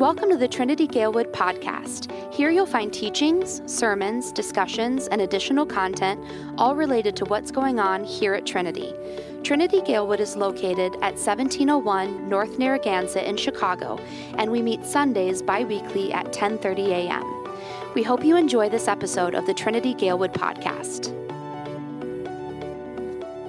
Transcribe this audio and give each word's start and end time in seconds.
Welcome 0.00 0.30
to 0.30 0.36
the 0.38 0.48
Trinity 0.48 0.88
Galewood 0.88 1.30
podcast. 1.30 2.10
Here 2.32 2.50
you'll 2.50 2.64
find 2.64 2.90
teachings, 2.90 3.60
sermons, 3.66 4.32
discussions, 4.32 5.08
and 5.08 5.20
additional 5.20 5.66
content, 5.66 6.18
all 6.56 6.74
related 6.74 7.14
to 7.16 7.26
what's 7.26 7.50
going 7.50 7.78
on 7.78 8.04
here 8.04 8.32
at 8.32 8.46
Trinity. 8.46 8.94
Trinity 9.42 9.80
Galewood 9.80 10.20
is 10.20 10.36
located 10.36 10.94
at 10.96 11.18
1701 11.18 12.28
North 12.28 12.58
Narragansett 12.58 13.24
in 13.24 13.36
Chicago, 13.36 13.98
and 14.38 14.50
we 14.50 14.62
meet 14.62 14.86
Sundays 14.86 15.42
bi-weekly 15.42 16.12
at 16.12 16.32
10:30 16.32 16.88
a.m. 16.88 17.94
We 17.94 18.02
hope 18.02 18.24
you 18.24 18.36
enjoy 18.36 18.68
this 18.68 18.88
episode 18.88 19.34
of 19.34 19.46
the 19.46 19.52
Trinity 19.52 19.94
Galewood 19.94 20.32
podcast. 20.32 21.14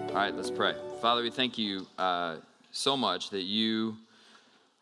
All 0.09 0.15
right, 0.15 0.35
let's 0.35 0.51
pray. 0.51 0.75
Father, 1.01 1.21
we 1.21 1.29
thank 1.29 1.57
you 1.57 1.87
uh, 1.97 2.35
so 2.71 2.97
much 2.97 3.29
that 3.29 3.43
you 3.43 3.97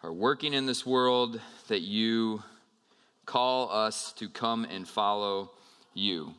are 0.01 0.13
working 0.13 0.53
in 0.53 0.65
this 0.65 0.85
world, 0.85 1.41
that 1.67 1.81
you 1.81 2.41
call 3.25 3.71
us 3.71 4.13
to 4.13 4.29
come 4.29 4.65
and 4.65 4.87
follow 4.87 5.51
you. 5.93 6.33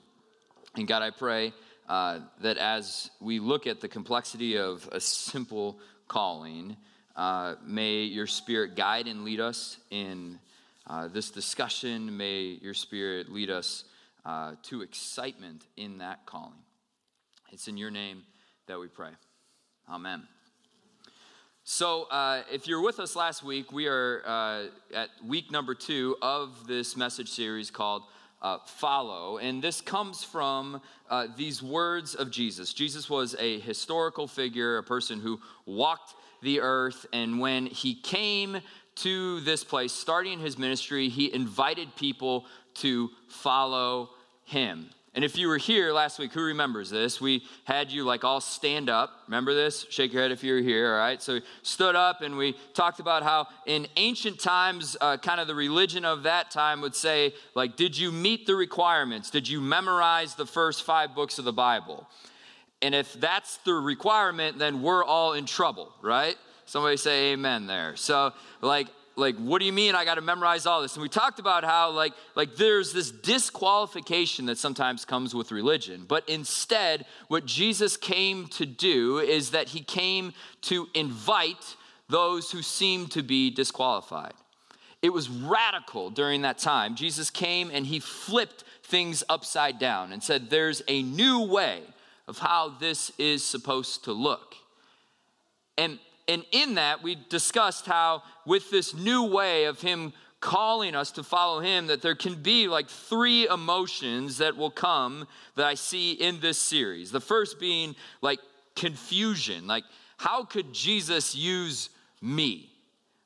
And 0.77 0.89
God, 0.89 1.03
I 1.03 1.11
pray 1.11 1.53
uh, 1.89 2.21
that 2.41 2.57
as 2.57 3.11
we 3.21 3.39
look 3.39 3.67
at 3.67 3.81
the 3.81 3.89
complexity 3.89 4.57
of 4.57 4.89
a 4.93 5.01
simple 5.01 5.79
calling, 6.09 6.77
uh, 7.17 7.57
may 7.65 8.03
your 8.03 8.27
spirit 8.27 8.77
guide 8.77 9.07
and 9.07 9.25
lead 9.25 9.41
us 9.41 9.77
in 9.91 10.39
uh, 10.87 11.09
this 11.09 11.31
discussion. 11.31 12.17
May 12.17 12.59
your 12.63 12.75
spirit 12.75 13.31
lead 13.31 13.51
us 13.51 13.85
uh, 14.25 14.55
to 14.65 14.83
excitement 14.83 15.67
in 15.77 15.99
that 15.99 16.25
calling. 16.25 16.65
It's 17.53 17.69
in 17.69 17.77
your 17.77 17.91
name 17.91 18.23
that 18.69 18.81
we 18.81 18.89
pray. 18.89 19.11
Amen. 19.89 20.27
So, 21.65 22.05
uh, 22.05 22.43
if 22.51 22.67
you're 22.67 22.81
with 22.81 22.99
us 23.01 23.15
last 23.15 23.45
week, 23.45 23.71
we 23.71 23.87
are 23.87 24.23
uh, 24.25 24.63
at 24.95 25.11
week 25.25 25.51
number 25.51 25.75
two 25.75 26.17
of 26.23 26.67
this 26.67 26.97
message 26.97 27.29
series 27.29 27.71
called 27.71 28.03
uh, 28.41 28.59
Follow. 28.65 29.37
And 29.37 29.63
this 29.63 29.83
comes 29.83 30.25
from 30.25 30.81
uh, 31.11 31.27
these 31.37 31.63
words 31.63 32.15
of 32.15 32.31
Jesus. 32.31 32.73
Jesus 32.73 33.11
was 33.11 33.37
a 33.39 33.61
historical 33.61 34.27
figure, 34.27 34.79
a 34.79 34.83
person 34.83 35.21
who 35.21 35.39
walked 35.67 36.15
the 36.43 36.61
earth. 36.61 37.05
And 37.13 37.39
when 37.39 37.67
he 37.67 37.95
came 37.95 38.63
to 38.97 39.41
this 39.41 39.63
place, 39.63 39.93
starting 39.93 40.41
his 40.41 40.57
ministry, 40.57 41.11
he 41.11 41.33
invited 41.33 41.95
people 41.95 42.47
to 42.77 43.11
follow 43.29 44.11
him. 44.45 44.89
And 45.13 45.25
if 45.25 45.37
you 45.37 45.49
were 45.49 45.59
here 45.59 45.93
last 45.93 46.21
week, 46.21 46.33
who 46.33 46.43
remembers 46.43 46.89
this? 46.89 47.21
We 47.21 47.43
had 47.65 47.91
you 47.91 48.05
like 48.05 48.23
all 48.23 48.41
stand 48.41 48.89
up. 48.89 49.11
Remember 49.27 49.55
this? 49.55 49.85
Shake 49.91 50.13
your 50.13 50.23
head 50.23 50.31
if 50.31 50.45
you 50.45 50.55
were 50.55 50.61
here, 50.61 50.95
all 50.95 51.01
right? 51.01 51.21
So 51.21 51.35
we 51.35 51.43
stood 51.63 51.97
up 51.97 52.21
and 52.21 52.37
we 52.37 52.55
talked 52.75 53.01
about 53.01 53.25
how 53.25 53.49
in 53.67 53.89
ancient 53.97 54.39
times, 54.39 54.97
uh, 55.01 55.17
kind 55.17 55.41
of 55.41 55.49
the 55.49 55.55
religion 55.55 56.05
of 56.05 56.23
that 56.23 56.53
time 56.53 56.81
would 56.81 56.95
say, 56.95 57.35
like, 57.57 57.77
did 57.77 57.99
you 57.99 58.13
meet 58.13 58.47
the 58.47 58.55
requirements? 58.55 59.31
Did 59.31 59.49
you 59.49 59.61
memorize 59.61 60.37
the 60.37 60.47
first 60.47 60.85
five 60.85 61.13
books 61.13 61.41
of 61.41 61.45
the 61.45 61.53
Bible? 61.53 62.07
And 62.81 62.95
if 62.95 63.13
that's 63.15 63.57
the 63.59 63.75
requirement, 63.75 64.61
then 64.61 64.81
we're 64.81 65.05
all 65.05 65.33
in 65.33 65.45
trouble, 65.45 65.93
right? 66.03 66.37
Somebody 66.67 66.97
say 66.97 67.33
amen 67.33 67.67
there. 67.67 67.97
So, 67.97 68.33
like, 68.63 68.87
like 69.21 69.37
what 69.37 69.61
do 69.61 69.67
you 69.67 69.73
mean 69.73 69.95
i 69.95 70.05
got 70.05 70.17
to 70.17 70.21
memorize 70.21 70.67
all 70.67 70.83
this? 70.83 70.95
And 70.95 71.03
we 71.03 71.09
talked 71.09 71.39
about 71.39 71.63
how 71.63 71.91
like 71.91 72.13
like 72.35 72.57
there's 72.57 72.93
this 72.93 73.11
disqualification 73.11 74.47
that 74.47 74.59
sometimes 74.59 75.05
comes 75.05 75.35
with 75.35 75.53
religion. 75.53 76.05
But 76.09 76.29
instead 76.29 77.07
what 77.29 77.47
jesus 77.47 77.97
came 77.97 78.49
to 78.49 78.67
do 78.67 79.19
is 79.19 79.51
that 79.51 79.69
he 79.69 79.81
came 79.81 80.33
to 80.63 80.89
invite 80.95 81.77
those 82.09 82.51
who 82.51 82.63
seem 82.63 83.07
to 83.09 83.23
be 83.23 83.51
disqualified. 83.51 84.35
It 85.03 85.11
was 85.11 85.31
radical 85.31 86.11
during 86.11 86.43
that 86.43 86.59
time. 86.59 86.95
Jesus 86.95 87.31
came 87.31 87.71
and 87.73 87.87
he 87.87 88.01
flipped 88.01 88.65
things 88.83 89.23
upside 89.29 89.79
down 89.79 90.13
and 90.13 90.23
said 90.23 90.51
there's 90.51 90.83
a 90.89 91.03
new 91.03 91.47
way 91.47 91.83
of 92.29 92.39
how 92.39 92.69
this 92.81 93.11
is 93.19 93.43
supposed 93.43 94.05
to 94.05 94.13
look. 94.13 94.55
And 95.79 95.99
and 96.31 96.45
in 96.53 96.77
that, 96.77 97.03
we 97.03 97.17
discussed 97.29 97.87
how, 97.87 98.23
with 98.47 98.71
this 98.71 98.95
new 98.95 99.25
way 99.25 99.65
of 99.65 99.81
Him 99.81 100.13
calling 100.39 100.95
us 100.95 101.11
to 101.13 101.25
follow 101.25 101.61
Him, 101.61 101.89
that 101.89 102.03
there 102.03 102.15
can 102.15 102.37
be 102.37 102.69
like 102.69 102.89
three 102.89 103.49
emotions 103.49 104.39
that 104.39 104.57
will 104.57 104.71
come 104.71 105.27
that 105.57 105.67
I 105.67 105.75
see 105.75 106.13
in 106.13 106.39
this 106.39 106.57
series. 106.57 107.11
The 107.11 107.21
first 107.21 107.59
being 107.59 107.97
like 108.23 108.39
confusion. 108.77 109.67
Like, 109.67 109.85
how 110.19 110.45
could 110.45 110.73
Jesus 110.73 111.35
use 111.35 111.91
me, 112.23 112.71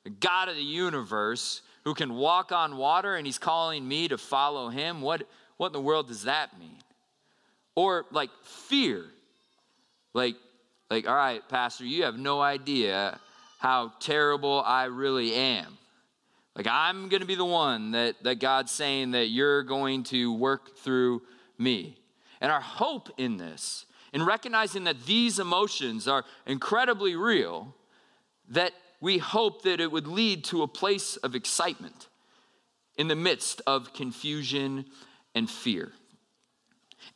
the 0.04 0.10
God 0.10 0.48
of 0.48 0.56
the 0.56 0.62
universe, 0.62 1.60
who 1.84 1.92
can 1.92 2.14
walk 2.14 2.52
on 2.52 2.78
water 2.78 3.16
and 3.16 3.26
He's 3.26 3.38
calling 3.38 3.86
me 3.86 4.08
to 4.08 4.16
follow 4.16 4.70
Him? 4.70 5.02
What, 5.02 5.28
what 5.58 5.68
in 5.68 5.72
the 5.74 5.80
world 5.80 6.08
does 6.08 6.24
that 6.24 6.58
mean? 6.58 6.78
Or 7.74 8.06
like 8.10 8.30
fear. 8.42 9.04
Like, 10.14 10.36
like, 10.90 11.08
all 11.08 11.14
right, 11.14 11.46
Pastor, 11.48 11.84
you 11.84 12.04
have 12.04 12.18
no 12.18 12.40
idea 12.40 13.18
how 13.58 13.92
terrible 14.00 14.62
I 14.64 14.84
really 14.84 15.34
am. 15.34 15.78
Like, 16.54 16.66
I'm 16.70 17.08
going 17.08 17.20
to 17.20 17.26
be 17.26 17.34
the 17.34 17.44
one 17.44 17.92
that, 17.92 18.22
that 18.22 18.36
God's 18.36 18.70
saying 18.70 19.12
that 19.12 19.26
you're 19.26 19.62
going 19.62 20.04
to 20.04 20.32
work 20.32 20.76
through 20.76 21.22
me. 21.58 21.96
And 22.40 22.52
our 22.52 22.60
hope 22.60 23.08
in 23.16 23.38
this, 23.38 23.86
in 24.12 24.24
recognizing 24.24 24.84
that 24.84 25.06
these 25.06 25.38
emotions 25.38 26.06
are 26.06 26.24
incredibly 26.46 27.16
real, 27.16 27.74
that 28.50 28.72
we 29.00 29.18
hope 29.18 29.62
that 29.62 29.80
it 29.80 29.90
would 29.90 30.06
lead 30.06 30.44
to 30.44 30.62
a 30.62 30.68
place 30.68 31.16
of 31.16 31.34
excitement 31.34 32.08
in 32.96 33.08
the 33.08 33.16
midst 33.16 33.60
of 33.66 33.92
confusion 33.92 34.84
and 35.34 35.50
fear. 35.50 35.92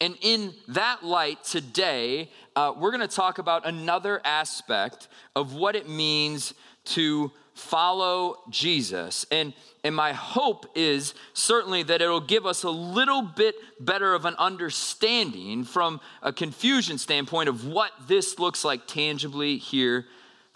And 0.01 0.17
in 0.21 0.55
that 0.69 1.05
light, 1.05 1.45
today, 1.45 2.31
uh, 2.55 2.73
we're 2.77 2.91
going 2.91 3.07
to 3.07 3.15
talk 3.15 3.39
about 3.39 3.67
another 3.67 4.21
aspect 4.25 5.09
of 5.35 5.55
what 5.55 5.77
it 5.77 5.89
means 5.89 6.55
to 6.87 7.33
follow 7.55 8.37
Jesus. 8.51 9.27
And, 9.31 9.53
and 9.83 9.95
my 9.95 10.13
hope 10.13 10.67
is 10.75 11.15
certainly 11.33 11.83
that 11.83 12.01
it'll 12.01 12.21
give 12.21 12.47
us 12.47 12.63
a 12.63 12.71
little 12.71 13.23
bit 13.23 13.57
better 13.81 14.15
of 14.15 14.25
an 14.25 14.37
understanding 14.39 15.65
from 15.65 16.01
a 16.23 16.33
confusion 16.33 16.99
standpoint 16.99 17.49
of 17.49 17.67
what 17.67 17.91
this 18.07 18.39
looks 18.39 18.65
like 18.65 18.87
tangibly 18.87 19.57
here 19.57 20.07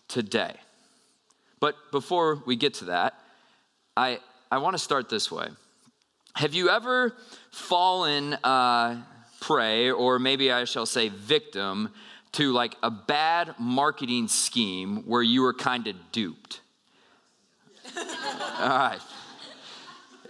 today. 0.06 0.54
But 1.59 1.75
before 1.91 2.42
we 2.47 2.56
get 2.56 2.75
to 2.75 2.87
that, 2.87 3.15
I, 3.97 4.21
I 4.50 4.59
want 4.59 4.75
to 4.75 4.78
start 4.78 5.09
this 5.09 5.31
way. 5.31 5.48
Have 6.34 6.54
you 6.54 6.71
ever 6.71 7.15
fallen 7.50 8.34
uh, 8.34 9.03
prey, 9.42 9.91
or 9.91 10.19
maybe 10.19 10.53
I 10.53 10.64
shall 10.64 10.86
say 10.86 11.08
victim, 11.08 11.91
to 12.32 12.53
like 12.53 12.76
a 12.82 12.91
bad 12.91 13.54
marketing 13.58 14.28
scheme 14.28 15.03
where 15.04 15.22
you 15.22 15.42
were 15.42 15.53
kind 15.53 15.86
of 15.86 15.97
duped. 16.12 16.60
all 17.97 18.69
right. 18.69 19.00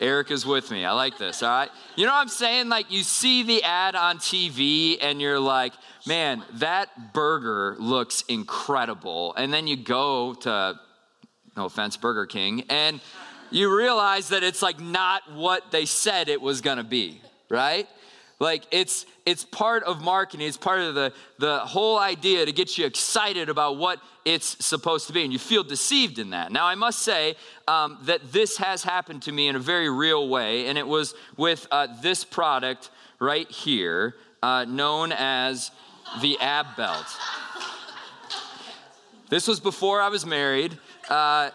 Eric 0.00 0.32
is 0.32 0.44
with 0.44 0.70
me. 0.72 0.84
I 0.84 0.92
like 0.92 1.16
this. 1.16 1.44
All 1.44 1.50
right. 1.50 1.70
You 1.94 2.06
know 2.06 2.12
what 2.12 2.22
I'm 2.22 2.28
saying? 2.28 2.68
Like 2.68 2.90
you 2.90 3.02
see 3.02 3.44
the 3.44 3.62
ad 3.62 3.94
on 3.94 4.18
TV 4.18 4.98
and 5.00 5.20
you're 5.20 5.38
like, 5.38 5.74
man, 6.06 6.42
that 6.54 7.12
burger 7.12 7.76
looks 7.78 8.22
incredible. 8.22 9.34
And 9.36 9.54
then 9.54 9.68
you 9.68 9.76
go 9.76 10.34
to, 10.34 10.80
no 11.56 11.66
offense, 11.66 11.96
Burger 11.96 12.26
King, 12.26 12.64
and 12.68 13.00
you 13.52 13.76
realize 13.76 14.30
that 14.30 14.42
it's 14.42 14.62
like 14.62 14.80
not 14.80 15.22
what 15.34 15.70
they 15.70 15.84
said 15.84 16.28
it 16.28 16.40
was 16.40 16.62
going 16.62 16.78
to 16.78 16.84
be, 16.84 17.20
right? 17.48 17.86
Like 18.42 18.64
it's 18.72 19.06
it's 19.24 19.44
part 19.44 19.84
of 19.84 20.02
marketing. 20.02 20.48
It's 20.48 20.56
part 20.56 20.80
of 20.80 20.96
the 20.96 21.12
the 21.38 21.60
whole 21.60 21.96
idea 21.96 22.44
to 22.44 22.50
get 22.50 22.76
you 22.76 22.84
excited 22.84 23.48
about 23.48 23.76
what 23.76 24.00
it's 24.24 24.66
supposed 24.66 25.06
to 25.06 25.12
be, 25.12 25.22
and 25.22 25.32
you 25.32 25.38
feel 25.38 25.62
deceived 25.62 26.18
in 26.18 26.30
that. 26.30 26.50
Now, 26.50 26.66
I 26.66 26.74
must 26.74 26.98
say 27.02 27.36
um, 27.68 27.98
that 28.02 28.32
this 28.32 28.56
has 28.56 28.82
happened 28.82 29.22
to 29.22 29.32
me 29.32 29.46
in 29.46 29.54
a 29.54 29.60
very 29.60 29.88
real 29.88 30.28
way, 30.28 30.66
and 30.66 30.76
it 30.76 30.84
was 30.84 31.14
with 31.36 31.68
uh, 31.70 31.86
this 32.02 32.24
product 32.24 32.90
right 33.20 33.48
here, 33.48 34.16
uh, 34.42 34.64
known 34.64 35.12
as 35.12 35.70
the 36.20 36.36
Ab 36.40 36.66
Belt. 36.76 37.06
This 39.28 39.46
was 39.46 39.60
before 39.60 40.00
I 40.00 40.08
was 40.08 40.26
married. 40.26 40.76
Uh, 41.08 41.50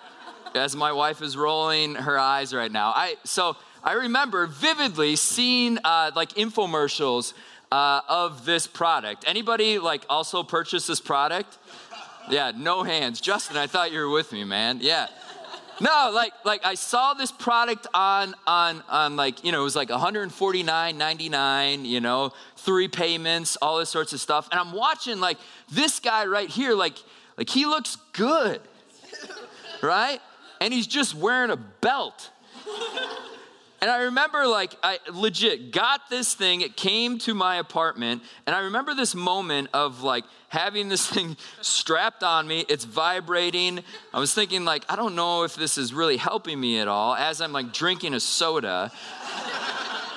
as 0.56 0.76
my 0.76 0.94
wife 0.94 1.22
is 1.22 1.36
rolling 1.36 1.96
her 1.96 2.18
eyes 2.18 2.54
right 2.54 2.72
now. 2.72 2.90
I 2.96 3.16
so 3.26 3.58
I 3.88 3.94
remember 3.94 4.48
vividly 4.48 5.16
seeing 5.16 5.78
uh, 5.82 6.12
like 6.14 6.34
infomercials 6.34 7.34
uh, 7.72 8.02
of 8.10 8.44
this 8.44 8.68
product. 8.68 9.24
Anybody 9.26 9.80
like 9.80 10.06
also 10.10 10.44
purchase 10.44 10.86
this 10.88 11.00
product? 11.00 11.58
Yeah, 12.30 12.52
no 12.54 12.84
hands. 12.84 13.22
Justin, 13.22 13.56
I 13.56 13.68
thought 13.68 13.94
you 13.94 14.00
were 14.00 14.10
with 14.10 14.34
me, 14.34 14.44
man. 14.44 14.80
Yeah. 14.82 15.08
No, 15.80 16.12
like 16.14 16.34
like 16.44 16.66
I 16.66 16.74
saw 16.74 17.14
this 17.14 17.32
product 17.32 17.88
on 17.94 18.36
on 18.46 18.84
on 18.90 19.16
like, 19.16 19.46
you 19.46 19.54
know, 19.54 19.62
it 19.62 19.64
was 19.64 19.78
like 19.78 19.88
149.99, 19.88 21.86
you 21.86 22.02
know, 22.02 22.34
three 22.58 22.90
payments, 22.90 23.56
all 23.62 23.78
this 23.78 23.90
sorts 23.90 24.12
of 24.12 24.20
stuff. 24.20 24.50
And 24.52 24.60
I'm 24.60 24.74
watching 24.74 25.22
like 25.22 25.38
this 25.72 26.02
guy 26.02 26.26
right 26.26 26.50
here 26.50 26.74
like 26.74 26.98
like 27.38 27.50
he 27.50 27.66
looks 27.66 27.96
good. 28.12 28.60
Right? 29.82 30.20
and 30.60 30.74
he's 30.74 30.88
just 30.88 31.16
wearing 31.16 31.52
a 31.52 31.58
belt. 31.58 32.32
And 33.80 33.92
I 33.92 34.04
remember, 34.04 34.48
like, 34.48 34.76
I 34.82 35.00
legit 35.14 35.72
got 35.72 36.10
this 36.10 36.34
thing. 36.34 36.62
It 36.62 36.76
came 36.76 37.20
to 37.20 37.36
my 37.36 37.58
apartment. 37.58 38.24
And 38.48 38.56
I 38.56 38.62
remember 38.62 38.96
this 38.96 39.14
moment 39.14 39.70
of, 39.74 40.02
like, 40.02 40.26
having 40.50 40.90
this 40.90 41.08
thing 41.12 41.38
strapped 41.62 42.24
on 42.24 42.48
me. 42.48 42.66
It's 42.70 42.86
vibrating. 42.86 43.82
I 44.14 44.20
was 44.20 44.34
thinking, 44.34 44.66
like, 44.66 44.84
I 44.90 44.96
don't 44.96 45.16
know 45.16 45.44
if 45.44 45.56
this 45.56 45.78
is 45.78 45.94
really 45.94 46.18
helping 46.18 46.60
me 46.60 46.80
at 46.80 46.88
all 46.88 47.16
as 47.16 47.40
I'm, 47.40 47.54
like, 47.54 47.72
drinking 47.72 48.16
a 48.16 48.20
soda. 48.20 48.92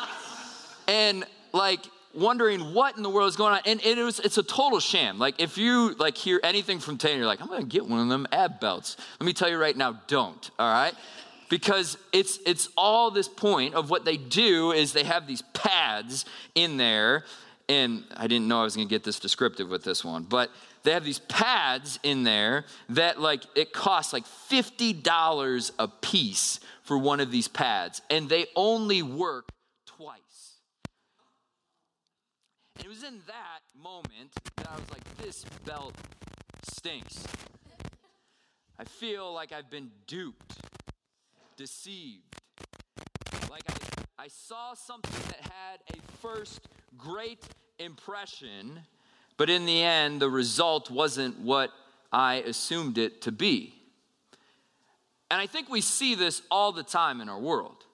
and, 0.89 1.25
like, 1.53 1.81
wondering 2.15 2.75
what 2.75 2.97
in 2.97 3.03
the 3.03 3.11
world 3.11 3.29
is 3.29 3.37
going 3.37 3.53
on 3.53 3.61
and 3.67 3.81
it 3.83 4.03
was 4.03 4.19
it's 4.21 4.37
a 4.37 4.43
total 4.43 4.81
sham 4.81 5.17
like 5.21 5.41
if 5.41 5.57
you 5.57 5.95
like 5.95 6.17
hear 6.17 6.41
anything 6.43 6.81
from 6.81 6.99
taylor 6.99 7.19
you're 7.19 7.27
like 7.27 7.41
i'm 7.41 7.47
gonna 7.47 7.63
get 7.63 7.87
one 7.87 8.01
of 8.01 8.09
them 8.09 8.27
ab 8.33 8.59
belts 8.59 8.97
let 9.21 9.27
me 9.27 9.33
tell 9.33 9.49
you 9.49 9.57
right 9.57 9.77
now 9.77 9.93
don't 10.09 10.51
all 10.59 10.73
right 10.73 10.95
because 11.51 11.99
it's 12.13 12.39
it's 12.47 12.71
all 12.79 13.11
this 13.11 13.29
point 13.29 13.75
of 13.75 13.91
what 13.91 14.07
they 14.07 14.17
do 14.17 14.73
is 14.73 14.95
they 14.95 15.05
have 15.05 15.27
these 15.27 15.43
pads 15.53 16.25
in 16.55 16.79
there. 16.79 17.25
And 17.69 18.05
I 18.17 18.27
didn't 18.27 18.49
know 18.49 18.63
I 18.63 18.65
was 18.65 18.75
going 18.75 18.89
to 18.89 18.93
get 18.93 19.05
this 19.05 19.21
descriptive 19.21 19.69
with 19.69 19.85
this 19.85 20.05
one 20.05 20.25
but 20.25 20.51
they 20.83 20.93
have 20.93 21.05
these 21.05 21.19
pads 21.19 21.99
in 22.03 22.25
there 22.25 22.65
that 22.89 23.21
like 23.21 23.45
it 23.55 23.73
costs 23.73 24.13
like 24.13 24.25
$50 24.25 25.71
a 25.79 25.89
piece 25.89 26.61
for 26.83 26.97
one 26.97 27.21
of 27.21 27.31
these 27.31 27.49
pads. 27.49 28.01
And 28.09 28.29
they 28.29 28.47
only 28.57 29.03
work 29.03 29.51
twice. 29.87 30.57
And 32.77 32.87
it 32.87 32.89
was 32.89 33.03
in 33.03 33.21
that 33.27 33.61
moment 33.79 34.31
that 34.57 34.71
I 34.71 34.77
was 34.77 34.91
like 34.91 35.17
this 35.19 35.45
belt 35.67 35.95
stinks. 36.63 37.25
I 38.79 38.85
feel 38.85 39.35
like 39.35 39.53
I've 39.53 39.69
been 39.69 39.91
duped 40.07 40.70
deceived. 41.61 42.23
Like 43.51 43.65
I, 43.69 44.25
I 44.25 44.29
saw 44.29 44.73
something 44.73 45.13
that 45.27 45.41
had 45.43 45.81
a 45.95 46.01
first 46.23 46.67
great 46.97 47.45
impression, 47.79 48.81
but 49.37 49.51
in 49.51 49.67
the 49.67 49.83
end, 49.83 50.23
the 50.23 50.31
result 50.31 50.91
wasn't 50.91 51.39
what 51.39 51.71
I 52.11 52.37
assumed 52.37 52.97
it 52.97 53.21
to 53.23 53.31
be. 53.31 53.75
And 55.31 55.39
I 55.39 55.47
think 55.47 55.69
we 55.69 55.83
see 55.83 56.15
this 56.15 56.41
all 56.51 56.73
the 56.73 56.83
time 56.83 57.21
in 57.21 57.29
our 57.29 57.39
world. 57.39 57.85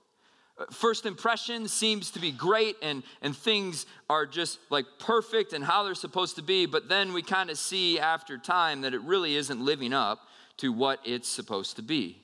First 0.70 1.04
impression 1.04 1.66
seems 1.66 2.12
to 2.12 2.20
be 2.20 2.30
great 2.30 2.76
and, 2.82 3.02
and 3.20 3.36
things 3.36 3.84
are 4.08 4.26
just 4.26 4.60
like 4.70 4.86
perfect 5.00 5.52
and 5.52 5.64
how 5.64 5.82
they're 5.82 5.96
supposed 5.96 6.36
to 6.36 6.42
be, 6.42 6.66
but 6.66 6.88
then 6.88 7.12
we 7.12 7.20
kind 7.20 7.50
of 7.50 7.58
see 7.58 7.98
after 7.98 8.38
time 8.38 8.82
that 8.82 8.94
it 8.94 9.00
really 9.00 9.34
isn't 9.34 9.60
living 9.60 9.92
up 9.92 10.20
to 10.58 10.72
what 10.72 11.00
it's 11.04 11.28
supposed 11.28 11.74
to 11.74 11.82
be. 11.82 12.22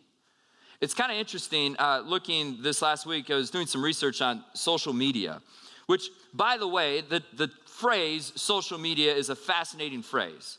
It's 0.82 0.94
kind 0.94 1.12
of 1.12 1.18
interesting 1.18 1.76
uh, 1.78 2.02
looking 2.04 2.60
this 2.60 2.82
last 2.82 3.06
week, 3.06 3.30
I 3.30 3.36
was 3.36 3.50
doing 3.50 3.68
some 3.68 3.84
research 3.84 4.20
on 4.20 4.42
social 4.52 4.92
media, 4.92 5.40
which, 5.86 6.10
by 6.34 6.56
the 6.56 6.66
way, 6.66 7.02
the, 7.02 7.22
the 7.34 7.52
phrase 7.66 8.32
social 8.34 8.78
media 8.78 9.14
is 9.14 9.30
a 9.30 9.36
fascinating 9.36 10.02
phrase 10.02 10.58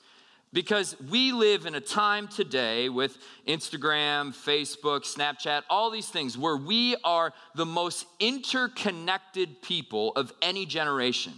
because 0.53 0.95
we 1.11 1.33
live 1.33 1.65
in 1.65 1.75
a 1.75 1.81
time 1.81 2.29
today 2.29 2.87
with 2.87 3.17
Instagram, 3.49 4.33
Facebook, 4.33 5.01
Snapchat, 5.01 5.63
all 5.69 5.91
these 5.91 6.07
things 6.07 6.37
where 6.37 6.55
we 6.55 6.95
are 7.03 7.33
the 7.55 7.65
most 7.65 8.05
interconnected 8.21 9.61
people 9.61 10.13
of 10.15 10.31
any 10.41 10.65
generation. 10.65 11.33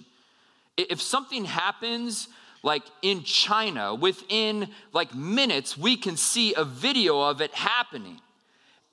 If 0.78 1.02
something 1.02 1.46
happens, 1.46 2.28
like 2.62 2.84
in 3.02 3.24
China, 3.24 3.96
within 3.96 4.70
like 4.94 5.16
minutes, 5.16 5.76
we 5.76 5.98
can 5.98 6.18
see 6.18 6.54
a 6.54 6.64
video 6.64 7.20
of 7.20 7.42
it 7.42 7.52
happening. 7.56 8.22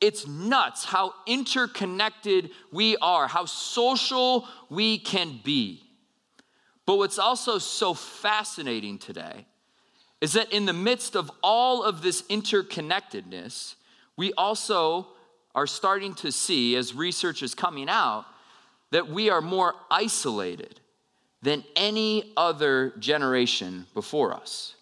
It's 0.03 0.27
nuts 0.27 0.85
how 0.85 1.15
interconnected 1.27 2.51
we 2.73 2.97
are, 2.97 3.29
how 3.29 3.47
social 3.47 4.49
we 4.69 4.99
can 4.99 5.39
be. 5.45 5.81
But 6.85 6.97
what's 6.97 7.21
also 7.21 7.59
so 7.59 7.95
fascinating 7.95 8.99
today 8.99 9.47
is 10.21 10.33
that 10.33 10.53
in 10.53 10.67
the 10.67 10.73
midst 10.73 11.15
of 11.15 11.31
all 11.41 11.85
of 11.85 12.03
this 12.03 12.23
interconnectedness, 12.23 13.77
we 14.17 14.33
also 14.33 15.07
are 15.55 15.69
starting 15.69 16.15
to 16.17 16.33
see, 16.33 16.75
as 16.75 16.95
research 16.95 17.41
is 17.41 17.55
coming 17.55 17.89
out, 17.89 18.25
that 18.91 19.09
we 19.09 19.31
are 19.31 19.41
more 19.41 19.75
isolated 19.89 20.81
than 21.43 21.63
any 21.77 22.33
other 22.37 22.93
generation 22.99 23.87
before 23.95 24.35
us. 24.35 24.75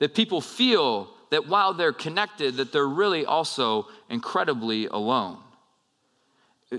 That 0.00 0.12
people 0.12 0.40
feel 0.40 1.10
that 1.34 1.48
while 1.48 1.74
they're 1.74 1.92
connected, 1.92 2.58
that 2.58 2.70
they're 2.70 2.86
really 2.86 3.26
also 3.26 3.88
incredibly 4.08 4.86
alone. 4.86 5.36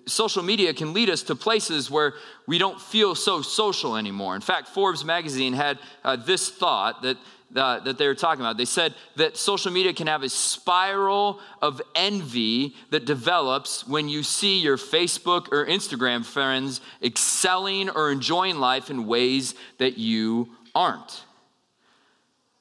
Social 0.06 0.44
media 0.44 0.74
can 0.74 0.94
lead 0.94 1.10
us 1.10 1.24
to 1.24 1.36
places 1.36 1.92
where 1.92 2.14
we 2.48 2.58
don't 2.58 2.80
feel 2.80 3.16
so 3.16 3.42
social 3.42 3.98
anymore. 3.98 4.34
In 4.34 4.40
fact, 4.40 4.70
Forbes 4.70 5.04
magazine 5.04 5.52
had 5.52 5.78
uh, 6.06 6.16
this 6.16 6.48
thought 6.48 7.02
that, 7.02 7.18
uh, 7.54 7.82
that 7.82 7.98
they 7.98 8.08
were 8.08 8.16
talking 8.16 8.40
about. 8.40 8.56
They 8.56 8.64
said 8.64 8.96
that 9.18 9.36
social 9.36 9.74
media 9.74 9.92
can 9.92 10.08
have 10.08 10.24
a 10.24 10.30
spiral 10.30 11.42
of 11.62 11.82
envy 11.94 12.76
that 12.92 13.04
develops 13.04 13.86
when 13.86 14.08
you 14.08 14.24
see 14.24 14.60
your 14.60 14.78
Facebook 14.78 15.52
or 15.52 15.66
Instagram 15.66 16.24
friends 16.24 16.80
excelling 17.04 17.90
or 17.90 18.10
enjoying 18.10 18.60
life 18.60 18.90
in 18.90 19.06
ways 19.06 19.54
that 19.80 19.98
you 19.98 20.48
aren't 20.74 21.25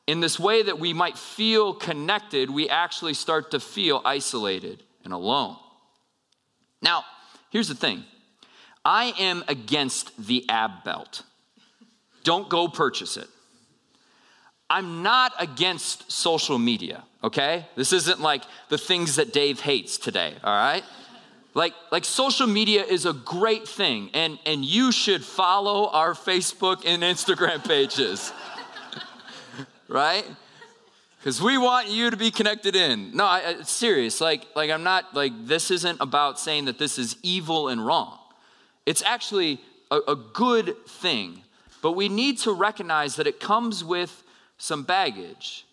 in 0.06 0.20
this 0.20 0.38
way 0.38 0.62
that 0.62 0.78
we 0.78 0.92
might 0.92 1.16
feel 1.16 1.72
connected, 1.72 2.50
we 2.50 2.68
actually 2.68 3.14
start 3.14 3.50
to 3.52 3.60
feel 3.60 4.02
isolated 4.04 4.82
and 5.04 5.12
alone. 5.12 5.56
Now, 6.82 7.04
here's 7.50 7.68
the 7.68 7.74
thing 7.74 8.04
I 8.84 9.14
am 9.18 9.44
against 9.48 10.26
the 10.26 10.44
ab 10.48 10.84
belt. 10.84 11.22
Don't 12.22 12.48
go 12.48 12.68
purchase 12.68 13.16
it. 13.16 13.28
I'm 14.68 15.02
not 15.02 15.32
against 15.38 16.10
social 16.10 16.58
media, 16.58 17.04
okay? 17.22 17.66
This 17.76 17.92
isn't 17.92 18.20
like 18.20 18.42
the 18.70 18.78
things 18.78 19.16
that 19.16 19.32
Dave 19.32 19.60
hates 19.60 19.98
today, 19.98 20.34
all 20.42 20.56
right? 20.56 20.82
Like, 21.52 21.74
like 21.92 22.04
social 22.04 22.46
media 22.46 22.82
is 22.82 23.06
a 23.06 23.12
great 23.12 23.68
thing, 23.68 24.10
and, 24.14 24.38
and 24.44 24.64
you 24.64 24.90
should 24.90 25.24
follow 25.24 25.88
our 25.90 26.14
Facebook 26.14 26.82
and 26.84 27.02
Instagram 27.02 27.66
pages 27.66 28.32
right? 29.88 30.24
Because 31.18 31.40
we 31.40 31.56
want 31.56 31.88
you 31.88 32.10
to 32.10 32.16
be 32.16 32.30
connected 32.30 32.76
in. 32.76 33.16
No, 33.16 33.24
I, 33.24 33.40
it's 33.60 33.70
serious. 33.70 34.20
Like, 34.20 34.44
like 34.54 34.70
I'm 34.70 34.82
not 34.82 35.14
like 35.14 35.32
this 35.46 35.70
isn't 35.70 35.98
about 36.00 36.38
saying 36.38 36.66
that 36.66 36.78
this 36.78 36.98
is 36.98 37.16
evil 37.22 37.68
and 37.68 37.84
wrong. 37.84 38.18
It's 38.84 39.02
actually 39.02 39.60
a, 39.90 40.00
a 40.08 40.16
good 40.16 40.76
thing, 40.86 41.42
but 41.80 41.92
we 41.92 42.10
need 42.10 42.38
to 42.40 42.52
recognize 42.52 43.16
that 43.16 43.26
it 43.26 43.40
comes 43.40 43.82
with 43.82 44.22
some 44.58 44.82
baggage. 44.82 45.64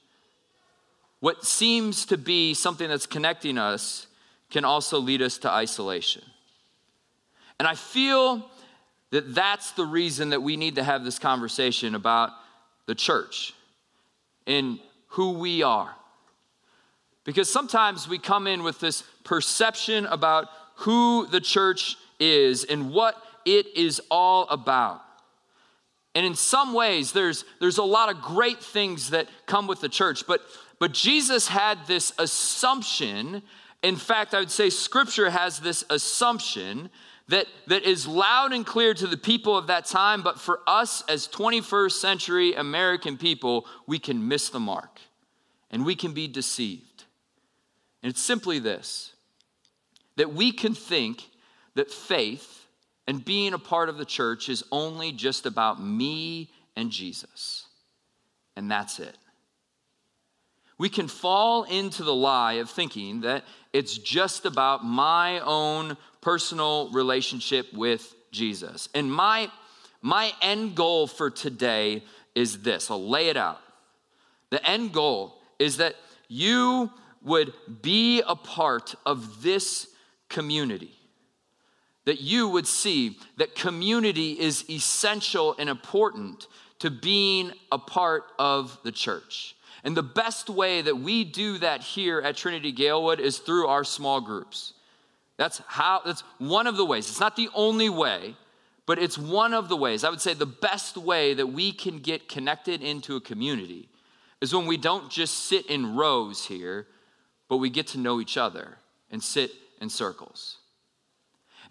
What 1.19 1.45
seems 1.45 2.05
to 2.05 2.17
be 2.17 2.53
something 2.53 2.87
that's 2.87 3.05
connecting 3.05 3.57
us 3.57 4.07
can 4.49 4.63
also 4.63 4.99
lead 4.99 5.21
us 5.21 5.37
to 5.39 5.51
isolation. 5.51 6.23
And 7.59 7.67
I 7.67 7.75
feel 7.75 8.49
that 9.11 9.35
that's 9.35 9.71
the 9.71 9.85
reason 9.85 10.29
that 10.29 10.41
we 10.41 10.55
need 10.55 10.75
to 10.75 10.83
have 10.83 11.03
this 11.03 11.19
conversation 11.19 11.93
about 11.93 12.31
the 12.85 12.95
church 12.95 13.53
in 14.45 14.79
who 15.07 15.33
we 15.39 15.63
are. 15.63 15.93
Because 17.23 17.51
sometimes 17.51 18.07
we 18.07 18.17
come 18.17 18.47
in 18.47 18.63
with 18.63 18.79
this 18.79 19.03
perception 19.23 20.05
about 20.07 20.47
who 20.75 21.27
the 21.27 21.41
church 21.41 21.95
is 22.19 22.63
and 22.63 22.91
what 22.91 23.15
it 23.45 23.67
is 23.75 24.01
all 24.09 24.47
about. 24.49 25.01
And 26.13 26.25
in 26.25 26.35
some 26.35 26.73
ways, 26.73 27.13
there's, 27.13 27.45
there's 27.59 27.77
a 27.77 27.83
lot 27.83 28.09
of 28.09 28.21
great 28.21 28.59
things 28.59 29.11
that 29.11 29.27
come 29.45 29.67
with 29.67 29.79
the 29.81 29.89
church, 29.89 30.27
but, 30.27 30.41
but 30.79 30.93
Jesus 30.93 31.47
had 31.47 31.77
this 31.87 32.11
assumption. 32.17 33.41
In 33.81 33.95
fact, 33.95 34.33
I 34.33 34.39
would 34.39 34.51
say 34.51 34.69
scripture 34.69 35.29
has 35.29 35.59
this 35.59 35.85
assumption 35.89 36.89
that, 37.31 37.47
that 37.67 37.83
is 37.83 38.07
loud 38.07 38.51
and 38.51 38.65
clear 38.65 38.93
to 38.93 39.07
the 39.07 39.17
people 39.17 39.57
of 39.57 39.67
that 39.67 39.85
time, 39.85 40.21
but 40.21 40.37
for 40.37 40.59
us 40.67 41.01
as 41.07 41.29
21st 41.29 41.93
century 41.93 42.53
American 42.53 43.17
people, 43.17 43.65
we 43.87 43.99
can 43.99 44.27
miss 44.27 44.49
the 44.49 44.59
mark 44.59 44.99
and 45.71 45.85
we 45.85 45.95
can 45.95 46.13
be 46.13 46.27
deceived. 46.27 47.05
And 48.03 48.09
it's 48.09 48.21
simply 48.21 48.59
this 48.59 49.13
that 50.17 50.33
we 50.33 50.51
can 50.51 50.75
think 50.75 51.23
that 51.75 51.89
faith 51.89 52.67
and 53.07 53.23
being 53.23 53.53
a 53.53 53.59
part 53.59 53.87
of 53.87 53.97
the 53.97 54.05
church 54.05 54.49
is 54.49 54.63
only 54.71 55.13
just 55.13 55.45
about 55.45 55.81
me 55.81 56.51
and 56.75 56.91
Jesus, 56.91 57.65
and 58.57 58.69
that's 58.69 58.99
it. 58.99 59.17
We 60.77 60.89
can 60.89 61.07
fall 61.07 61.63
into 61.63 62.03
the 62.03 62.13
lie 62.13 62.53
of 62.53 62.69
thinking 62.69 63.21
that 63.21 63.45
it's 63.71 63.97
just 63.97 64.45
about 64.45 64.83
my 64.83 65.39
own 65.39 65.95
personal 66.21 66.89
relationship 66.91 67.73
with 67.73 68.13
Jesus. 68.31 68.89
And 68.93 69.11
my, 69.11 69.49
my 70.01 70.31
end 70.41 70.75
goal 70.75 71.07
for 71.07 71.29
today 71.29 72.03
is 72.35 72.61
this 72.61 72.89
I'll 72.89 73.07
lay 73.07 73.29
it 73.29 73.37
out. 73.37 73.59
The 74.49 74.65
end 74.65 74.93
goal 74.93 75.39
is 75.59 75.77
that 75.77 75.95
you 76.27 76.89
would 77.23 77.53
be 77.81 78.21
a 78.27 78.35
part 78.35 78.95
of 79.05 79.43
this 79.43 79.87
community. 80.29 80.91
That 82.05 82.19
you 82.19 82.47
would 82.49 82.65
see 82.65 83.17
that 83.37 83.53
community 83.53 84.39
is 84.39 84.67
essential 84.69 85.55
and 85.59 85.69
important 85.69 86.47
to 86.79 86.89
being 86.89 87.51
a 87.71 87.77
part 87.77 88.23
of 88.39 88.77
the 88.83 88.91
church. 88.91 89.55
And 89.83 89.95
the 89.95 90.03
best 90.03 90.49
way 90.49 90.81
that 90.81 90.97
we 90.97 91.23
do 91.23 91.59
that 91.59 91.81
here 91.81 92.19
at 92.19 92.37
Trinity 92.37 92.73
Galewood 92.73 93.19
is 93.19 93.37
through 93.37 93.67
our 93.67 93.83
small 93.83 94.19
groups. 94.19 94.73
That's 95.41 95.59
how 95.65 96.01
that's 96.05 96.21
one 96.37 96.67
of 96.67 96.77
the 96.77 96.85
ways. 96.85 97.09
It's 97.09 97.19
not 97.19 97.35
the 97.35 97.49
only 97.55 97.89
way, 97.89 98.35
but 98.85 98.99
it's 98.99 99.17
one 99.17 99.55
of 99.55 99.69
the 99.69 99.75
ways. 99.75 100.03
I 100.03 100.11
would 100.11 100.21
say 100.21 100.35
the 100.35 100.45
best 100.45 100.97
way 100.97 101.33
that 101.33 101.47
we 101.47 101.71
can 101.71 101.97
get 101.97 102.29
connected 102.29 102.83
into 102.83 103.15
a 103.15 103.21
community 103.21 103.89
is 104.39 104.53
when 104.53 104.67
we 104.67 104.77
don't 104.77 105.09
just 105.09 105.45
sit 105.45 105.65
in 105.65 105.95
rows 105.95 106.45
here, 106.45 106.85
but 107.49 107.57
we 107.57 107.71
get 107.71 107.87
to 107.87 107.97
know 107.97 108.21
each 108.21 108.37
other 108.37 108.77
and 109.09 109.23
sit 109.23 109.49
in 109.81 109.89
circles. 109.89 110.59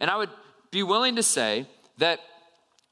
And 0.00 0.10
I 0.10 0.16
would 0.16 0.30
be 0.72 0.82
willing 0.82 1.14
to 1.14 1.22
say 1.22 1.68
that, 1.98 2.18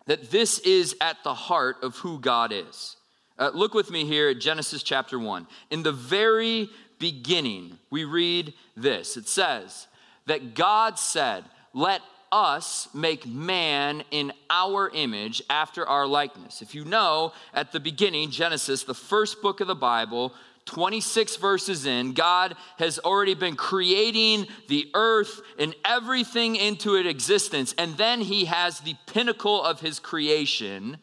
that 0.06 0.30
this 0.30 0.60
is 0.60 0.94
at 1.00 1.16
the 1.24 1.34
heart 1.34 1.78
of 1.82 1.96
who 1.96 2.20
God 2.20 2.52
is. 2.52 2.94
Uh, 3.36 3.50
look 3.52 3.74
with 3.74 3.90
me 3.90 4.04
here 4.04 4.28
at 4.28 4.38
Genesis 4.38 4.84
chapter 4.84 5.18
1. 5.18 5.48
In 5.72 5.82
the 5.82 5.90
very 5.90 6.70
beginning, 7.00 7.80
we 7.90 8.04
read 8.04 8.54
this 8.76 9.16
it 9.16 9.26
says 9.26 9.88
that 10.28 10.54
God 10.54 10.98
said, 10.98 11.44
Let 11.74 12.00
us 12.30 12.88
make 12.94 13.26
man 13.26 14.02
in 14.10 14.32
our 14.50 14.90
image 14.90 15.42
after 15.50 15.86
our 15.86 16.06
likeness. 16.06 16.62
If 16.62 16.74
you 16.74 16.84
know, 16.84 17.32
at 17.52 17.72
the 17.72 17.80
beginning, 17.80 18.30
Genesis, 18.30 18.84
the 18.84 18.94
first 18.94 19.42
book 19.42 19.60
of 19.60 19.66
the 19.66 19.74
Bible, 19.74 20.32
26 20.66 21.36
verses 21.36 21.86
in, 21.86 22.12
God 22.12 22.54
has 22.78 22.98
already 22.98 23.34
been 23.34 23.56
creating 23.56 24.46
the 24.68 24.90
earth 24.94 25.40
and 25.58 25.74
everything 25.84 26.56
into 26.56 26.94
its 26.96 27.08
existence. 27.08 27.74
And 27.78 27.96
then 27.96 28.20
he 28.20 28.44
has 28.44 28.80
the 28.80 28.94
pinnacle 29.06 29.62
of 29.62 29.80
his 29.80 29.98
creation, 29.98 30.98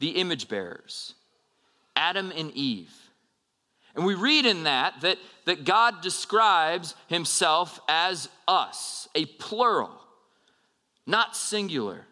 the 0.00 0.10
image 0.10 0.48
bearers, 0.48 1.14
Adam 1.94 2.32
and 2.36 2.50
Eve. 2.52 2.92
And 3.98 4.06
we 4.06 4.14
read 4.14 4.46
in 4.46 4.62
that, 4.62 5.02
that 5.02 5.18
that 5.44 5.64
God 5.64 6.00
describes 6.00 6.94
himself 7.08 7.80
as 7.88 8.30
us, 8.46 9.08
a 9.14 9.26
plural 9.26 9.98
not 11.08 11.34
singular. 11.34 12.04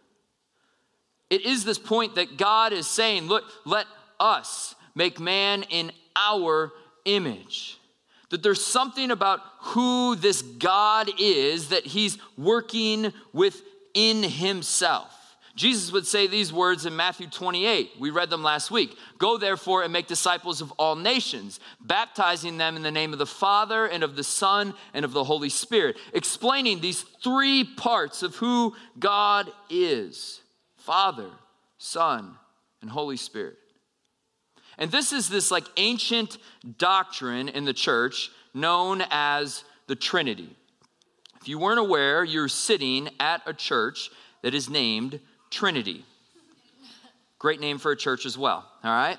It 1.28 1.44
is 1.44 1.64
this 1.64 1.78
point 1.78 2.14
that 2.14 2.38
God 2.38 2.72
is 2.72 2.88
saying, 2.88 3.26
look, 3.26 3.44
let 3.64 3.86
us 4.18 4.74
make 4.94 5.20
man 5.20 5.64
in 5.64 5.92
our 6.16 6.72
image. 7.04 7.78
That 8.30 8.42
there's 8.42 8.64
something 8.64 9.10
about 9.10 9.40
who 9.60 10.16
this 10.16 10.40
God 10.40 11.10
is 11.20 11.68
that 11.68 11.84
he's 11.84 12.16
working 12.38 13.12
within 13.32 14.22
himself. 14.22 15.12
Jesus 15.56 15.90
would 15.90 16.06
say 16.06 16.26
these 16.26 16.52
words 16.52 16.84
in 16.84 16.94
Matthew 16.94 17.28
28. 17.28 17.92
We 17.98 18.10
read 18.10 18.28
them 18.28 18.42
last 18.42 18.70
week. 18.70 18.94
Go 19.16 19.38
therefore 19.38 19.82
and 19.82 19.92
make 19.92 20.06
disciples 20.06 20.60
of 20.60 20.70
all 20.72 20.96
nations, 20.96 21.60
baptizing 21.80 22.58
them 22.58 22.76
in 22.76 22.82
the 22.82 22.90
name 22.90 23.14
of 23.14 23.18
the 23.18 23.24
Father 23.24 23.86
and 23.86 24.04
of 24.04 24.16
the 24.16 24.22
Son 24.22 24.74
and 24.92 25.02
of 25.02 25.12
the 25.12 25.24
Holy 25.24 25.48
Spirit, 25.48 25.96
explaining 26.12 26.80
these 26.80 27.00
three 27.24 27.64
parts 27.64 28.22
of 28.22 28.36
who 28.36 28.74
God 28.98 29.50
is 29.70 30.42
Father, 30.76 31.30
Son, 31.78 32.34
and 32.82 32.90
Holy 32.90 33.16
Spirit. 33.16 33.56
And 34.76 34.90
this 34.90 35.10
is 35.10 35.30
this 35.30 35.50
like 35.50 35.64
ancient 35.78 36.36
doctrine 36.76 37.48
in 37.48 37.64
the 37.64 37.72
church 37.72 38.30
known 38.52 39.02
as 39.10 39.64
the 39.86 39.96
Trinity. 39.96 40.54
If 41.40 41.48
you 41.48 41.58
weren't 41.58 41.78
aware, 41.78 42.24
you're 42.24 42.48
sitting 42.48 43.08
at 43.18 43.40
a 43.46 43.54
church 43.54 44.10
that 44.42 44.54
is 44.54 44.68
named 44.68 45.18
Trinity. 45.50 46.04
Great 47.38 47.60
name 47.60 47.78
for 47.78 47.92
a 47.92 47.96
church 47.96 48.26
as 48.26 48.36
well, 48.36 48.64
all 48.82 48.90
right? 48.90 49.18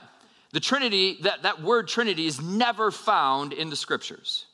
The 0.52 0.60
Trinity, 0.60 1.18
that, 1.22 1.44
that 1.44 1.62
word 1.62 1.88
Trinity 1.88 2.26
is 2.26 2.42
never 2.42 2.92
found 2.92 3.54
in 3.54 3.70
the 3.70 3.76
scriptures. 3.76 4.46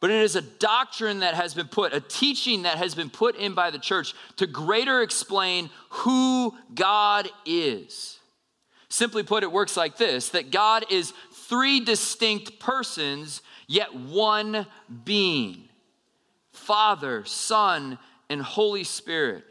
But 0.00 0.10
it 0.10 0.22
is 0.22 0.36
a 0.36 0.42
doctrine 0.42 1.20
that 1.20 1.34
has 1.34 1.54
been 1.54 1.66
put, 1.66 1.92
a 1.92 2.00
teaching 2.00 2.62
that 2.62 2.78
has 2.78 2.94
been 2.94 3.10
put 3.10 3.36
in 3.36 3.54
by 3.54 3.70
the 3.70 3.78
church 3.78 4.14
to 4.36 4.46
greater 4.46 5.02
explain 5.02 5.70
who 5.90 6.56
God 6.74 7.28
is. 7.44 8.18
Simply 8.88 9.22
put, 9.22 9.42
it 9.42 9.52
works 9.52 9.76
like 9.76 9.96
this 9.96 10.30
that 10.30 10.50
God 10.50 10.84
is 10.90 11.12
three 11.32 11.80
distinct 11.80 12.60
persons, 12.60 13.42
yet 13.66 13.94
one 13.94 14.66
being 15.04 15.68
Father, 16.52 17.24
Son, 17.24 17.98
and 18.30 18.40
Holy 18.40 18.84
Spirit 18.84 19.44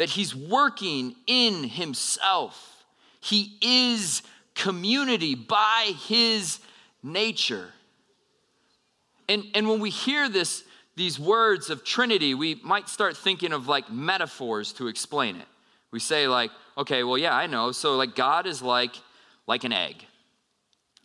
that 0.00 0.08
he's 0.08 0.34
working 0.34 1.14
in 1.26 1.62
himself. 1.62 2.86
He 3.20 3.58
is 3.60 4.22
community 4.54 5.34
by 5.34 5.92
his 6.08 6.58
nature. 7.02 7.68
And, 9.28 9.44
and 9.54 9.68
when 9.68 9.78
we 9.78 9.90
hear 9.90 10.30
this, 10.30 10.64
these 10.96 11.20
words 11.20 11.68
of 11.68 11.84
Trinity, 11.84 12.32
we 12.32 12.54
might 12.64 12.88
start 12.88 13.14
thinking 13.14 13.52
of 13.52 13.68
like 13.68 13.92
metaphors 13.92 14.72
to 14.74 14.88
explain 14.88 15.36
it. 15.36 15.46
We 15.90 16.00
say, 16.00 16.26
like, 16.28 16.50
okay, 16.78 17.02
well, 17.02 17.18
yeah, 17.18 17.36
I 17.36 17.46
know. 17.46 17.70
So, 17.70 17.96
like, 17.96 18.16
God 18.16 18.46
is 18.46 18.62
like, 18.62 18.94
like 19.46 19.64
an 19.64 19.72
egg. 19.74 19.96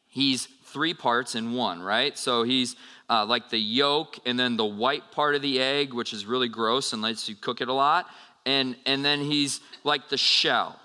He's 0.07 0.47
three 0.67 0.93
parts 0.93 1.35
in 1.35 1.51
one, 1.51 1.81
right? 1.81 2.17
So 2.17 2.43
he's 2.43 2.77
uh, 3.09 3.25
like 3.25 3.49
the 3.49 3.59
yolk 3.59 4.19
and 4.25 4.39
then 4.39 4.55
the 4.55 4.65
white 4.65 5.11
part 5.11 5.35
of 5.35 5.41
the 5.41 5.59
egg, 5.59 5.93
which 5.93 6.13
is 6.13 6.25
really 6.25 6.47
gross 6.47 6.93
and 6.93 7.01
lets 7.01 7.27
you 7.27 7.35
cook 7.35 7.59
it 7.59 7.67
a 7.67 7.73
lot 7.73 8.07
and, 8.45 8.75
and 8.85 9.03
then 9.03 9.21
he's 9.21 9.61
like 9.83 10.09
the 10.09 10.17
shell. 10.17 10.79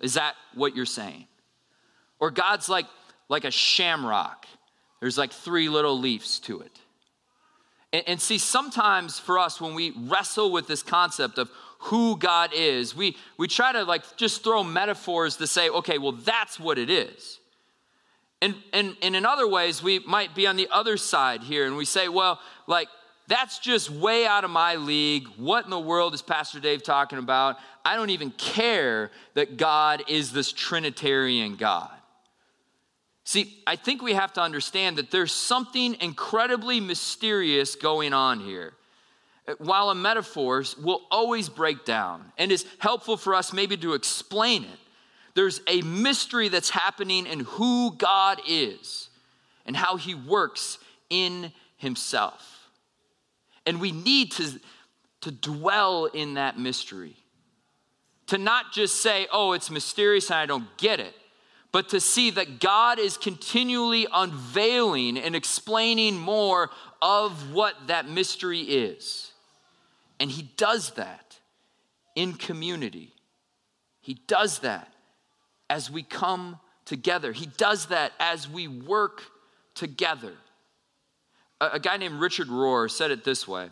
Is 0.00 0.14
that 0.14 0.34
what 0.54 0.76
you're 0.76 0.86
saying? 0.86 1.26
Or 2.18 2.30
God's 2.30 2.68
like, 2.68 2.86
like 3.28 3.44
a 3.44 3.50
shamrock. 3.50 4.46
There's 5.00 5.18
like 5.18 5.32
three 5.32 5.68
little 5.68 5.98
leaves 5.98 6.38
to 6.40 6.60
it. 6.60 6.78
And, 7.92 8.02
and 8.06 8.20
see, 8.20 8.38
sometimes 8.38 9.18
for 9.18 9.38
us, 9.38 9.60
when 9.60 9.74
we 9.74 9.92
wrestle 9.96 10.50
with 10.50 10.66
this 10.66 10.82
concept 10.82 11.38
of 11.38 11.50
who 11.78 12.16
God 12.16 12.50
is, 12.54 12.96
we, 12.96 13.16
we 13.38 13.48
try 13.48 13.72
to 13.72 13.84
like 13.84 14.16
just 14.16 14.42
throw 14.42 14.64
metaphors 14.64 15.36
to 15.36 15.46
say, 15.46 15.68
okay, 15.68 15.98
well, 15.98 16.12
that's 16.12 16.58
what 16.58 16.78
it 16.78 16.90
is. 16.90 17.38
And, 18.42 18.54
and, 18.72 18.96
and 19.02 19.16
in 19.16 19.24
other 19.24 19.48
ways, 19.48 19.82
we 19.82 20.00
might 20.00 20.34
be 20.34 20.46
on 20.46 20.56
the 20.56 20.68
other 20.70 20.96
side 20.96 21.42
here 21.42 21.66
and 21.66 21.76
we 21.76 21.84
say, 21.84 22.08
well, 22.08 22.40
like, 22.66 22.88
that's 23.28 23.58
just 23.58 23.90
way 23.90 24.26
out 24.26 24.44
of 24.44 24.50
my 24.50 24.76
league. 24.76 25.26
What 25.36 25.64
in 25.64 25.70
the 25.70 25.80
world 25.80 26.14
is 26.14 26.22
Pastor 26.22 26.60
Dave 26.60 26.82
talking 26.82 27.18
about? 27.18 27.56
I 27.84 27.96
don't 27.96 28.10
even 28.10 28.30
care 28.32 29.10
that 29.34 29.56
God 29.56 30.04
is 30.08 30.32
this 30.32 30.52
Trinitarian 30.52 31.56
God. 31.56 31.90
See, 33.24 33.60
I 33.66 33.74
think 33.74 34.02
we 34.02 34.14
have 34.14 34.32
to 34.34 34.40
understand 34.40 34.98
that 34.98 35.10
there's 35.10 35.32
something 35.32 35.96
incredibly 36.00 36.78
mysterious 36.78 37.74
going 37.74 38.12
on 38.12 38.38
here. 38.38 38.72
While 39.58 39.90
a 39.90 39.96
metaphor 39.96 40.64
will 40.80 41.02
always 41.10 41.48
break 41.48 41.84
down 41.84 42.32
and 42.38 42.52
is 42.52 42.64
helpful 42.78 43.16
for 43.16 43.34
us 43.34 43.52
maybe 43.52 43.76
to 43.78 43.94
explain 43.94 44.62
it, 44.62 44.78
there's 45.34 45.60
a 45.66 45.82
mystery 45.82 46.48
that's 46.48 46.70
happening 46.70 47.26
in 47.26 47.40
who 47.40 47.94
God 47.96 48.40
is 48.48 49.08
and 49.66 49.76
how 49.76 49.96
he 49.96 50.14
works 50.14 50.78
in 51.10 51.52
himself. 51.76 52.55
And 53.66 53.80
we 53.80 53.92
need 53.92 54.32
to, 54.32 54.60
to 55.22 55.30
dwell 55.30 56.06
in 56.06 56.34
that 56.34 56.58
mystery. 56.58 57.16
To 58.28 58.38
not 58.38 58.72
just 58.72 59.00
say, 59.02 59.26
oh, 59.32 59.52
it's 59.52 59.70
mysterious 59.70 60.30
and 60.30 60.38
I 60.38 60.46
don't 60.46 60.76
get 60.78 61.00
it, 61.00 61.14
but 61.72 61.90
to 61.90 62.00
see 62.00 62.30
that 62.30 62.60
God 62.60 62.98
is 62.98 63.16
continually 63.16 64.06
unveiling 64.12 65.18
and 65.18 65.36
explaining 65.36 66.16
more 66.16 66.70
of 67.02 67.52
what 67.52 67.74
that 67.88 68.08
mystery 68.08 68.60
is. 68.60 69.32
And 70.18 70.30
He 70.30 70.50
does 70.56 70.92
that 70.92 71.38
in 72.14 72.32
community. 72.32 73.12
He 74.00 74.14
does 74.26 74.60
that 74.60 74.92
as 75.68 75.90
we 75.90 76.02
come 76.02 76.58
together, 76.84 77.32
He 77.32 77.46
does 77.46 77.86
that 77.86 78.12
as 78.18 78.48
we 78.48 78.68
work 78.68 79.22
together. 79.74 80.32
A, 81.60 81.80
guy 81.80 81.96
named 81.96 82.20
Richard 82.20 82.48
Rohr 82.48 82.90
said 82.90 83.10
it 83.10 83.24
this 83.24 83.48
way 83.48 83.70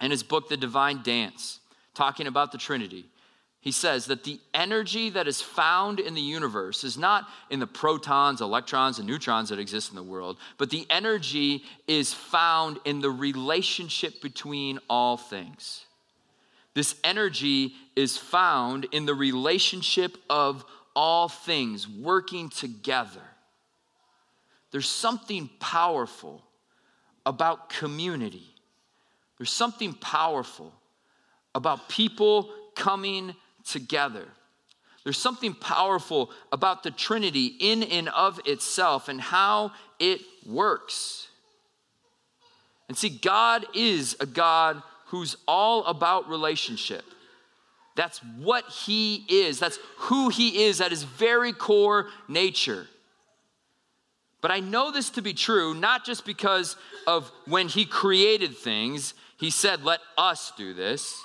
in 0.00 0.10
his 0.10 0.22
book, 0.22 0.48
The 0.48 0.56
Divine 0.56 1.02
Dance, 1.02 1.60
talking 1.94 2.26
about 2.26 2.52
the 2.52 2.58
Trinity. 2.58 3.06
He 3.60 3.72
says 3.72 4.06
that 4.06 4.24
the 4.24 4.40
energy 4.52 5.08
that 5.10 5.26
is 5.26 5.40
found 5.40 5.98
in 5.98 6.14
the 6.14 6.20
universe 6.20 6.84
is 6.84 6.98
not 6.98 7.26
in 7.48 7.60
the 7.60 7.66
protons, 7.66 8.42
electrons, 8.42 8.98
and 8.98 9.08
neutrons 9.08 9.48
that 9.48 9.58
exist 9.58 9.88
in 9.88 9.96
the 9.96 10.02
world, 10.02 10.36
but 10.58 10.68
the 10.68 10.86
energy 10.90 11.62
is 11.86 12.12
found 12.12 12.78
in 12.84 13.00
the 13.00 13.10
relationship 13.10 14.20
between 14.20 14.80
all 14.90 15.16
things. 15.16 15.86
This 16.74 16.96
energy 17.04 17.72
is 17.96 18.18
found 18.18 18.86
in 18.92 19.06
the 19.06 19.14
relationship 19.14 20.18
of 20.28 20.64
all 20.94 21.28
things 21.28 21.88
working 21.88 22.50
together. 22.50 23.22
There's 24.72 24.90
something 24.90 25.48
powerful 25.58 26.42
about 27.26 27.68
community. 27.68 28.54
There's 29.38 29.52
something 29.52 29.94
powerful 29.94 30.72
about 31.54 31.88
people 31.88 32.50
coming 32.74 33.34
together. 33.64 34.26
There's 35.04 35.18
something 35.18 35.54
powerful 35.54 36.30
about 36.50 36.82
the 36.82 36.90
Trinity 36.90 37.46
in 37.46 37.82
and 37.82 38.08
of 38.08 38.40
itself 38.46 39.08
and 39.08 39.20
how 39.20 39.72
it 39.98 40.20
works. 40.46 41.28
And 42.88 42.96
see, 42.96 43.10
God 43.10 43.66
is 43.74 44.16
a 44.20 44.26
God 44.26 44.82
who's 45.06 45.36
all 45.46 45.84
about 45.84 46.28
relationship. 46.28 47.04
That's 47.96 48.18
what 48.38 48.64
He 48.68 49.24
is, 49.28 49.58
that's 49.58 49.78
who 49.96 50.28
He 50.28 50.64
is 50.64 50.80
at 50.80 50.90
His 50.90 51.04
very 51.04 51.52
core 51.52 52.08
nature. 52.26 52.86
But 54.44 54.50
I 54.50 54.60
know 54.60 54.90
this 54.90 55.08
to 55.12 55.22
be 55.22 55.32
true, 55.32 55.72
not 55.72 56.04
just 56.04 56.26
because 56.26 56.76
of 57.06 57.32
when 57.46 57.66
He 57.66 57.86
created 57.86 58.54
things, 58.54 59.14
He 59.38 59.48
said, 59.48 59.84
Let 59.84 60.00
us 60.18 60.52
do 60.58 60.74
this. 60.74 61.18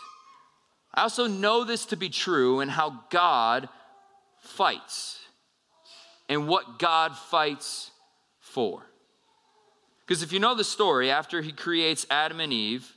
I 0.93 1.01
also 1.01 1.27
know 1.27 1.65
this 1.65 1.87
to 1.87 1.97
be 1.97 2.07
true 2.07 2.61
in 2.61 2.69
how 2.69 3.01
God 3.09 3.67
fights 4.39 5.19
and 6.29 6.47
what 6.47 6.79
God 6.79 7.13
fights 7.17 7.91
for. 8.39 8.83
Because 10.07 10.23
if 10.23 10.31
you 10.31 10.39
know 10.39 10.55
the 10.55 10.63
story, 10.63 11.11
after 11.11 11.41
he 11.41 11.51
creates 11.51 12.07
Adam 12.09 12.39
and 12.39 12.53
Eve, 12.53 12.89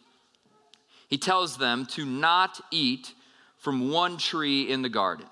he 1.09 1.19
tells 1.19 1.57
them 1.57 1.85
to 1.87 2.05
not 2.05 2.61
eat 2.71 3.13
from 3.57 3.91
one 3.91 4.19
tree 4.19 4.71
in 4.71 4.83
the 4.83 4.89
garden. 4.89 5.27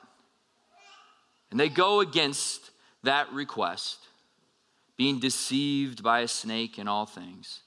And 1.53 1.61
they 1.61 1.69
go 1.69 2.01
against 2.01 2.73
that 3.05 3.33
request, 3.33 4.00
being 5.01 5.19
deceived 5.19 6.03
by 6.03 6.21
a 6.21 6.29
snake 6.29 6.79
in 6.79 6.87
all 6.87 7.07
things. 7.07 7.63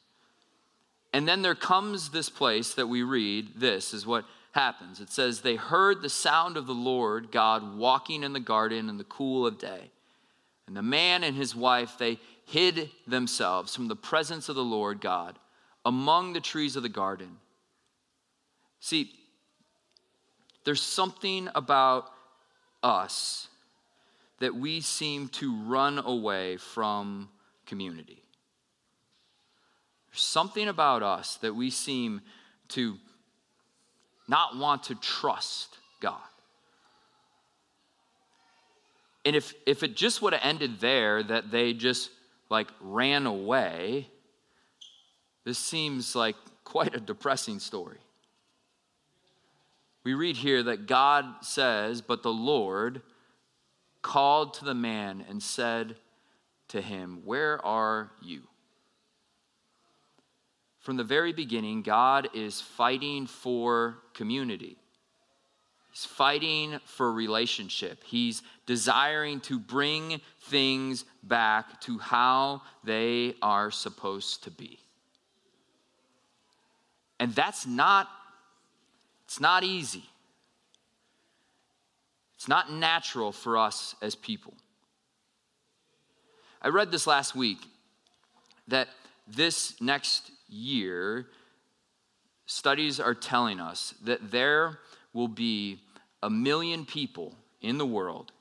And 1.11 1.27
then 1.27 1.41
there 1.41 1.55
comes 1.55 2.09
this 2.09 2.29
place 2.29 2.75
that 2.75 2.85
we 2.85 3.01
read. 3.01 3.53
This 3.55 3.91
is 3.91 4.05
what 4.05 4.25
happens. 4.51 4.99
It 4.99 5.09
says, 5.09 5.41
They 5.41 5.55
heard 5.55 6.03
the 6.03 6.09
sound 6.09 6.57
of 6.57 6.67
the 6.67 6.75
Lord 6.75 7.31
God 7.31 7.75
walking 7.75 8.21
in 8.21 8.33
the 8.33 8.39
garden 8.39 8.87
in 8.87 8.99
the 8.99 9.03
cool 9.03 9.47
of 9.47 9.57
day. 9.57 9.89
And 10.67 10.77
the 10.77 10.83
man 10.83 11.23
and 11.23 11.35
his 11.35 11.55
wife, 11.55 11.97
they 11.97 12.19
hid 12.45 12.91
themselves 13.07 13.75
from 13.75 13.87
the 13.87 13.95
presence 13.95 14.47
of 14.47 14.55
the 14.55 14.63
Lord 14.63 15.01
God 15.01 15.39
among 15.83 16.33
the 16.33 16.39
trees 16.39 16.75
of 16.75 16.83
the 16.83 16.87
garden. 16.87 17.37
See, 18.79 19.11
there's 20.65 20.83
something 20.83 21.49
about 21.55 22.11
us 22.83 23.47
that 24.43 24.53
we 24.53 24.81
seem 24.81 25.29
to 25.29 25.55
run 25.63 25.97
away 25.97 26.57
from 26.57 27.29
community. 27.65 28.21
There's 30.11 30.21
something 30.21 30.67
about 30.67 31.01
us 31.01 31.37
that 31.37 31.55
we 31.55 31.69
seem 31.69 32.19
to 32.67 32.97
not 34.27 34.57
want 34.57 34.83
to 34.83 34.95
trust 34.95 35.77
God. 36.01 36.19
And 39.23 39.33
if, 39.33 39.53
if 39.65 39.81
it 39.81 39.95
just 39.95 40.21
would 40.21 40.33
have 40.33 40.41
ended 40.43 40.81
there, 40.81 41.23
that 41.23 41.49
they 41.49 41.71
just 41.71 42.09
like 42.49 42.67
ran 42.81 43.25
away, 43.25 44.09
this 45.45 45.57
seems 45.57 46.17
like 46.17 46.35
quite 46.65 46.93
a 46.93 46.99
depressing 46.99 47.59
story. 47.59 47.99
We 50.03 50.13
read 50.15 50.35
here 50.35 50.63
that 50.63 50.85
God 50.85 51.27
says, 51.43 52.01
But 52.01 52.23
the 52.23 52.33
Lord 52.33 53.01
called 54.03 54.53
to 54.55 54.65
the 54.65 54.75
man 54.75 55.25
and 55.27 55.41
said 55.41 55.95
to 56.67 56.81
him, 56.81 57.21
Where 57.25 57.63
are 57.65 58.11
you? 58.21 58.41
From 60.79 60.97
the 60.97 61.03
very 61.03 61.33
beginning, 61.33 61.81
God 61.81 62.29
is 62.35 62.61
fighting 62.61 63.25
for 63.25 63.97
community. 64.13 64.77
He's 65.91 66.05
fighting 66.05 66.79
for 66.85 67.11
relationship. 67.11 68.03
He's 68.03 68.41
desiring 68.65 69.39
to 69.41 69.59
bring 69.59 70.19
things 70.41 71.05
back 71.21 71.79
to 71.81 71.99
how 71.99 72.63
they 72.83 73.35
are 73.41 73.71
supposed 73.71 74.43
to 74.43 74.51
be. 74.51 74.79
And 77.19 77.33
that's 77.33 77.65
not 77.65 78.09
it's 79.25 79.39
not 79.39 79.63
easy. 79.63 80.03
It's 82.43 82.49
not 82.49 82.69
natural 82.69 83.31
for 83.31 83.57
us 83.57 83.95
as 84.01 84.15
people. 84.15 84.53
I 86.61 86.67
read 86.67 86.91
this 86.91 87.07
last 87.07 87.37
week 87.37 87.59
that 88.67 88.89
this 89.25 89.79
next 89.79 90.29
year, 90.49 91.27
studies 92.45 92.99
are 92.99 93.13
telling 93.13 93.61
us 93.61 93.93
that 94.03 94.29
there 94.29 94.79
will 95.13 95.29
be 95.29 95.79
a 96.21 96.29
million 96.29 96.85
people 96.85 97.33
in 97.61 97.77
the 97.77 97.85
world 97.85 98.33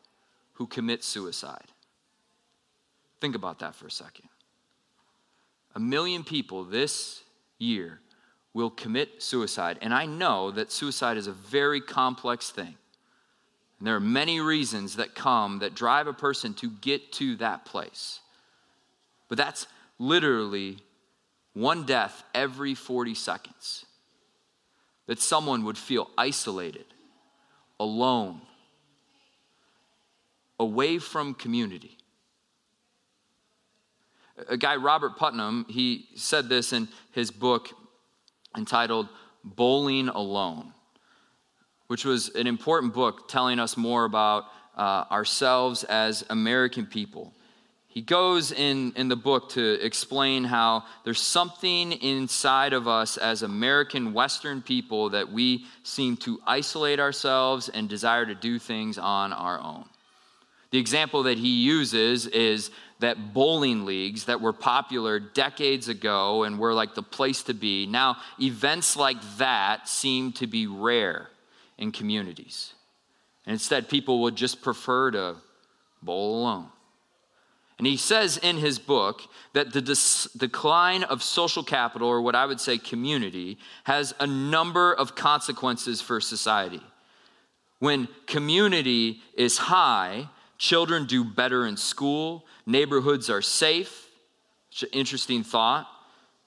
who 0.55 0.67
commit 0.67 1.05
suicide. 1.05 1.69
Think 3.21 3.37
about 3.37 3.61
that 3.61 3.77
for 3.77 3.87
a 3.87 3.91
second. 3.93 4.29
A 5.77 5.81
million 5.81 6.25
people 6.25 6.65
this 6.65 7.23
year 7.57 8.01
will 8.53 8.71
commit 8.71 9.23
suicide. 9.23 9.79
And 9.81 9.95
I 9.95 10.07
know 10.07 10.51
that 10.51 10.73
suicide 10.73 11.17
is 11.17 11.29
a 11.29 11.33
very 11.33 11.81
complex 11.81 12.51
thing. 12.51 12.75
And 13.83 13.87
there 13.89 13.97
are 13.97 14.01
many 14.01 14.39
reasons 14.39 14.95
that 14.95 15.17
come 15.17 15.59
that 15.59 15.75
drive 15.75 16.07
a 16.07 16.13
person 16.13 16.55
to 16.55 16.71
get 16.71 17.11
to 17.15 17.35
that 17.39 17.65
place. 17.65 18.21
But 19.29 19.39
that's 19.39 19.67
literally 19.99 20.79
one 21.53 21.85
death 21.85 22.23
every 22.33 22.77
40 22.77 23.17
seconds. 23.17 23.85
That 25.09 25.19
someone 25.19 25.65
would 25.65 25.77
feel 25.77 26.11
isolated, 26.17 26.85
alone, 27.81 28.43
away 30.61 30.99
from 31.01 31.35
community. 31.35 31.99
A 34.49 34.57
guy, 34.57 34.77
Robert 34.77 35.17
Putnam, 35.17 35.67
he 35.69 36.07
said 36.15 36.49
this 36.49 36.73
in 36.73 36.87
his 37.11 37.33
book 37.33 37.71
entitled 38.57 39.09
Bowling 39.43 40.09
Alone, 40.09 40.73
which 41.93 42.07
was 42.07 42.31
an 42.31 42.47
important 42.47 42.95
book 42.95 43.29
telling 43.29 43.59
us 43.59 43.77
more 43.77 44.07
about 44.07 44.47
uh, 44.79 45.05
ourselves 45.11 45.85
as 45.85 46.25
American 46.31 46.87
people. 46.87 47.35
He 47.87 48.01
goes 48.01 48.51
in, 48.51 48.95
in 48.97 49.09
the 49.09 49.17
book 49.17 49.51
to 49.51 49.79
explain 49.85 50.45
how 50.45 50.85
there's 51.05 51.21
something 51.21 51.93
inside 51.93 52.73
of 52.73 52.89
us 52.89 53.19
as 53.19 53.43
American 53.43 54.15
Western 54.15 54.63
people 54.63 55.11
that 55.11 55.31
we 55.31 55.67
seem 55.83 56.17
to 56.17 56.41
isolate 56.47 56.99
ourselves 56.99 57.69
and 57.69 57.91
desire 57.91 58.25
to 58.25 58.35
do 58.35 58.59
things 58.59 58.97
on 58.97 59.35
our 59.35 59.61
own. 59.61 59.85
The 60.71 60.79
example 60.79 61.25
that 61.25 61.37
he 61.37 61.61
uses 61.63 62.27
is 62.27 62.71
that 63.01 63.35
bowling 63.35 63.85
leagues 63.85 64.25
that 64.25 64.41
were 64.41 64.55
popular 64.55 65.21
decades 65.21 65.89
ago 65.89 66.45
and 66.45 66.59
were 66.59 66.73
like 66.73 66.95
the 66.95 67.03
place 67.03 67.43
to 67.43 67.53
be, 67.53 67.85
now 67.85 68.17
events 68.41 68.97
like 68.97 69.19
that 69.37 69.91
seem 69.91 70.33
to 70.33 70.47
be 70.47 70.67
rare 70.67 71.29
in 71.83 71.91
communities. 71.91 72.75
And 73.45 73.53
instead, 73.53 73.89
people 73.89 74.23
would 74.23 74.37
just 74.37 74.63
prefer 74.63 75.11
to 75.11 75.37
bowl 76.01 76.41
alone. 76.41 76.69
And 77.77 77.87
he 77.87 77.97
says 77.97 78.39
in 78.39 78.57
his 78.57 78.79
book 78.79 79.23
that 79.53 79.73
the 79.73 79.83
dis- 79.83 80.29
decline 80.37 81.03
of 81.03 81.23
social 81.25 81.65
capital, 81.65 82.07
or 82.07 82.23
what 82.23 82.37
I 82.37 82.47
would 82.47 82.61
say 82.61 82.79
community, 82.79 83.59
has 83.83 84.15
a 84.21 84.27
number 84.27 84.95
of 84.95 85.17
consequences 85.17 86.01
for 86.01 86.21
society. 86.21 86.83
When 87.81 88.07
community 88.29 89.21
is 89.35 89.59
high, 89.59 90.29
children 90.59 91.07
do 91.07 91.25
better 91.25 91.67
in 91.67 91.77
school, 91.77 92.47
neighborhoods 92.65 93.29
are 93.29 93.43
safe. 93.43 94.07
It's 94.71 94.85
an 94.85 94.91
Interesting 94.93 95.43
thought 95.43 95.89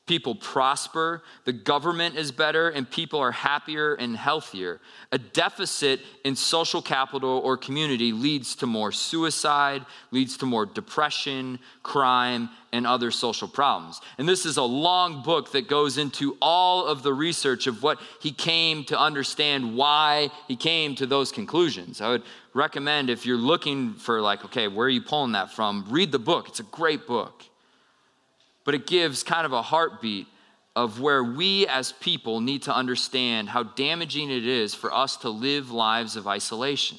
people 0.05 0.35
prosper, 0.35 1.23
the 1.45 1.53
government 1.53 2.15
is 2.15 2.31
better, 2.31 2.69
and 2.69 2.89
people 2.89 3.19
are 3.19 3.31
happier 3.31 3.95
and 3.95 4.15
healthier. 4.15 4.79
A 5.11 5.17
deficit 5.17 5.99
in 6.23 6.35
social 6.35 6.81
capital 6.81 7.41
or 7.43 7.57
community 7.57 8.11
leads 8.11 8.55
to 8.57 8.67
more 8.67 8.91
suicide, 8.91 9.83
leads 10.11 10.37
to 10.37 10.45
more 10.45 10.65
depression, 10.67 11.57
crime, 11.81 12.49
and 12.71 12.85
other 12.85 13.09
social 13.09 13.47
problems. 13.47 13.99
And 14.19 14.29
this 14.29 14.45
is 14.45 14.57
a 14.57 14.63
long 14.63 15.23
book 15.23 15.53
that 15.53 15.67
goes 15.67 15.97
into 15.97 16.37
all 16.39 16.85
of 16.85 17.01
the 17.01 17.13
research 17.13 17.65
of 17.65 17.81
what 17.81 17.99
he 18.21 18.31
came 18.31 18.83
to 18.85 18.99
understand 18.99 19.75
why 19.75 20.29
he 20.47 20.55
came 20.55 20.93
to 20.95 21.07
those 21.07 21.31
conclusions. 21.31 21.99
I 21.99 22.09
would 22.09 22.23
recommend 22.53 23.09
if 23.09 23.25
you're 23.25 23.37
looking 23.37 23.95
for, 23.95 24.21
like, 24.21 24.45
okay, 24.45 24.67
where 24.67 24.85
are 24.85 24.89
you 24.89 25.01
pulling 25.01 25.31
that 25.31 25.51
from? 25.51 25.85
Read 25.89 26.11
the 26.11 26.19
book, 26.19 26.49
it's 26.49 26.59
a 26.59 26.63
great 26.63 27.07
book 27.07 27.45
but 28.65 28.75
it 28.75 28.85
gives 28.85 29.23
kind 29.23 29.45
of 29.45 29.53
a 29.53 29.61
heartbeat 29.61 30.27
of 30.75 30.99
where 30.99 31.23
we 31.23 31.65
as 31.67 31.93
people 31.93 32.41
need 32.41 32.63
to 32.63 32.75
understand 32.75 33.47
how 33.47 33.63
damaging 33.63 34.29
it 34.29 34.45
is 34.45 34.75
for 34.75 34.93
us 34.93 35.15
to 35.17 35.29
live 35.29 35.71
lives 35.71 36.17
of 36.17 36.27
isolation, 36.27 36.97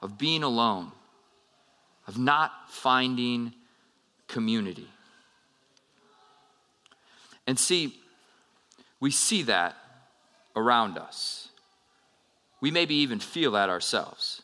of 0.00 0.16
being 0.16 0.44
alone, 0.44 0.92
of 2.06 2.16
not 2.18 2.52
finding 2.68 3.52
community. 4.28 4.86
And 7.48 7.58
see, 7.58 7.96
we 9.00 9.10
see 9.10 9.42
that 9.42 9.74
around 10.54 10.98
us. 10.98 11.48
We 12.60 12.70
maybe 12.70 12.94
even 12.96 13.18
feel 13.18 13.52
that 13.52 13.70
ourselves. 13.70 14.42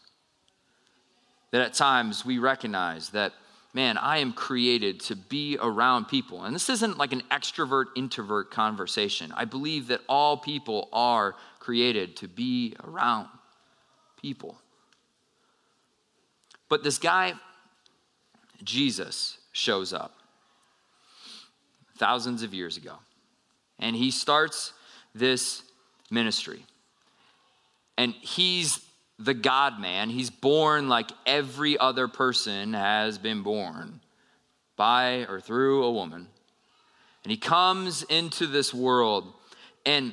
That 1.53 1.61
at 1.61 1.75
times 1.75 2.25
we 2.25 2.39
recognize 2.39 3.11
that, 3.11 3.33
man, 3.77 3.99
I 3.99 4.19
am 4.19 4.33
created 4.33 5.01
to 5.01 5.15
be 5.15 5.59
around 5.61 6.07
people. 6.07 6.45
And 6.45 6.55
this 6.55 6.71
isn't 6.71 6.97
like 6.97 7.13
an 7.13 7.23
extrovert 7.31 7.85
introvert 7.95 8.51
conversation. 8.51 9.35
I 9.37 9.45
believe 9.45 9.89
that 9.89 10.01
all 10.09 10.39
people 10.39 10.89
are 10.95 11.37
created 11.59 12.17
to 12.17 12.27
be 12.27 12.75
around 12.83 13.29
people. 14.19 14.57
But 16.71 16.85
this 16.85 16.97
guy, 16.97 17.35
Jesus, 18.65 19.37
shows 19.53 19.93
up 19.93 20.15
thousands 21.99 22.43
of 22.43 22.55
years 22.55 22.79
ago. 22.79 22.95
And 23.79 23.95
he 23.95 24.11
starts 24.11 24.73
this 25.15 25.63
ministry. 26.11 26.65
And 27.99 28.15
he's 28.23 28.81
the 29.19 29.35
God 29.35 29.81
man. 29.81 30.11
He's 30.11 30.31
born 30.31 30.89
like 30.89 31.11
every 31.25 31.79
other 31.79 32.09
person 32.09 32.75
has 32.75 33.19
been 33.19 33.43
born 33.43 34.01
by 34.77 35.27
or 35.29 35.41
through 35.41 35.85
a 35.85 35.93
woman. 35.93 36.29
And 37.25 37.31
he 37.31 37.37
comes 37.37 38.03
into 38.05 38.47
this 38.47 38.73
world 38.73 39.33
and 39.85 40.13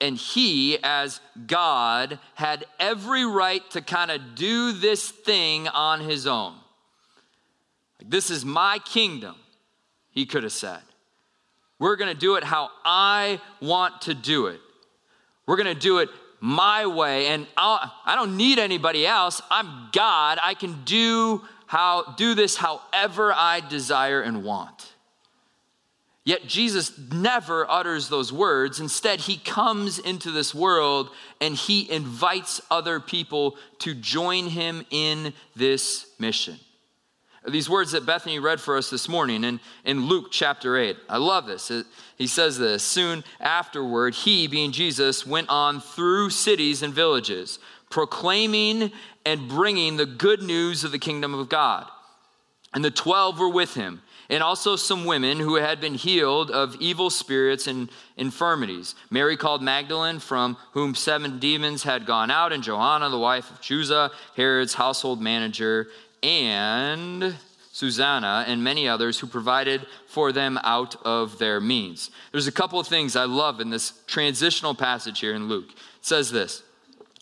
and 0.00 0.16
he 0.16 0.78
as 0.82 1.20
God 1.46 2.18
had 2.34 2.64
every 2.78 3.24
right 3.26 3.68
to 3.72 3.82
kind 3.82 4.10
of 4.10 4.34
do 4.34 4.72
this 4.72 5.10
thing 5.10 5.68
on 5.68 6.00
his 6.00 6.26
own. 6.26 6.54
Like, 8.00 8.10
this 8.10 8.30
is 8.30 8.44
my 8.44 8.78
kingdom, 8.78 9.36
he 10.10 10.24
could 10.24 10.42
have 10.42 10.52
said. 10.52 10.80
We're 11.78 11.96
going 11.96 12.12
to 12.12 12.18
do 12.18 12.36
it 12.36 12.44
how 12.44 12.70
I 12.84 13.40
want 13.60 14.02
to 14.02 14.14
do 14.14 14.46
it. 14.46 14.60
We're 15.46 15.56
going 15.56 15.74
to 15.74 15.80
do 15.80 15.98
it 15.98 16.08
my 16.40 16.86
way 16.86 17.26
and 17.26 17.46
I'll, 17.56 17.92
I 18.04 18.16
do 18.16 18.26
not 18.26 18.36
need 18.36 18.58
anybody 18.58 19.06
else. 19.06 19.42
I'm 19.50 19.90
God. 19.92 20.38
I 20.42 20.54
can 20.54 20.82
do 20.84 21.42
how 21.66 22.14
do 22.16 22.34
this 22.34 22.56
however 22.56 23.32
I 23.32 23.60
desire 23.60 24.22
and 24.22 24.42
want. 24.42 24.94
Yet 26.24 26.46
Jesus 26.46 26.98
never 27.12 27.68
utters 27.70 28.08
those 28.08 28.32
words. 28.32 28.78
Instead, 28.78 29.20
he 29.20 29.38
comes 29.38 29.98
into 29.98 30.30
this 30.30 30.54
world 30.54 31.10
and 31.40 31.54
he 31.54 31.90
invites 31.90 32.60
other 32.70 33.00
people 33.00 33.56
to 33.80 33.94
join 33.94 34.46
him 34.46 34.84
in 34.90 35.32
this 35.56 36.06
mission. 36.18 36.58
These 37.48 37.70
words 37.70 37.92
that 37.92 38.04
Bethany 38.04 38.38
read 38.38 38.60
for 38.60 38.76
us 38.76 38.90
this 38.90 39.08
morning 39.08 39.44
in, 39.44 39.60
in 39.84 40.06
Luke 40.06 40.26
chapter 40.30 40.76
8. 40.76 40.96
I 41.08 41.16
love 41.16 41.46
this. 41.46 41.70
It, 41.70 41.86
he 42.16 42.26
says 42.26 42.58
this 42.58 42.82
Soon 42.82 43.24
afterward, 43.40 44.14
he, 44.14 44.46
being 44.46 44.72
Jesus, 44.72 45.26
went 45.26 45.48
on 45.48 45.80
through 45.80 46.30
cities 46.30 46.82
and 46.82 46.92
villages, 46.92 47.58
proclaiming 47.88 48.92
and 49.24 49.48
bringing 49.48 49.96
the 49.96 50.06
good 50.06 50.42
news 50.42 50.84
of 50.84 50.92
the 50.92 50.98
kingdom 50.98 51.32
of 51.32 51.48
God. 51.48 51.86
And 52.74 52.84
the 52.84 52.90
twelve 52.90 53.38
were 53.38 53.48
with 53.48 53.72
him, 53.74 54.02
and 54.28 54.42
also 54.42 54.76
some 54.76 55.06
women 55.06 55.38
who 55.38 55.56
had 55.56 55.80
been 55.80 55.94
healed 55.94 56.50
of 56.50 56.76
evil 56.76 57.08
spirits 57.08 57.66
and 57.66 57.90
infirmities. 58.18 58.94
Mary 59.10 59.38
called 59.38 59.62
Magdalene, 59.62 60.18
from 60.18 60.58
whom 60.72 60.94
seven 60.94 61.38
demons 61.38 61.84
had 61.84 62.04
gone 62.04 62.30
out, 62.30 62.52
and 62.52 62.62
Joanna, 62.62 63.08
the 63.08 63.18
wife 63.18 63.50
of 63.50 63.62
Chuza, 63.62 64.10
Herod's 64.36 64.74
household 64.74 65.22
manager 65.22 65.88
and 66.22 67.36
Susanna, 67.72 68.44
and 68.46 68.62
many 68.62 68.88
others 68.88 69.18
who 69.18 69.26
provided 69.26 69.86
for 70.06 70.32
them 70.32 70.58
out 70.64 70.96
of 71.06 71.38
their 71.38 71.60
means. 71.60 72.10
There's 72.32 72.48
a 72.48 72.52
couple 72.52 72.80
of 72.80 72.86
things 72.86 73.16
I 73.16 73.24
love 73.24 73.60
in 73.60 73.70
this 73.70 73.94
transitional 74.06 74.74
passage 74.74 75.20
here 75.20 75.34
in 75.34 75.48
Luke. 75.48 75.70
It 75.70 75.76
says 76.02 76.30
this 76.30 76.62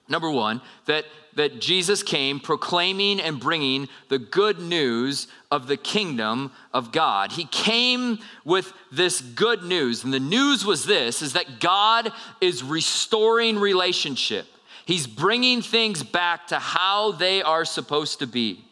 number 0.08 0.30
one, 0.30 0.60
that, 0.86 1.04
that 1.34 1.60
Jesus 1.60 2.02
came 2.02 2.40
proclaiming 2.40 3.20
and 3.20 3.38
bringing 3.38 3.88
the 4.08 4.18
good 4.18 4.58
news 4.58 5.28
of 5.50 5.66
the 5.66 5.76
kingdom 5.76 6.50
of 6.72 6.92
God. 6.92 7.32
He 7.32 7.44
came 7.44 8.18
with 8.44 8.72
this 8.90 9.20
good 9.20 9.62
news, 9.62 10.04
and 10.04 10.12
the 10.12 10.20
news 10.20 10.64
was 10.64 10.86
this 10.86 11.22
is 11.22 11.34
that 11.34 11.60
God 11.60 12.10
is 12.40 12.62
restoring 12.62 13.58
relationship. 13.58 14.46
He's 14.86 15.06
bringing 15.06 15.60
things 15.60 16.02
back 16.02 16.46
to 16.48 16.58
how 16.58 17.12
they 17.12 17.42
are 17.42 17.66
supposed 17.66 18.20
to 18.20 18.26
be. 18.26 18.64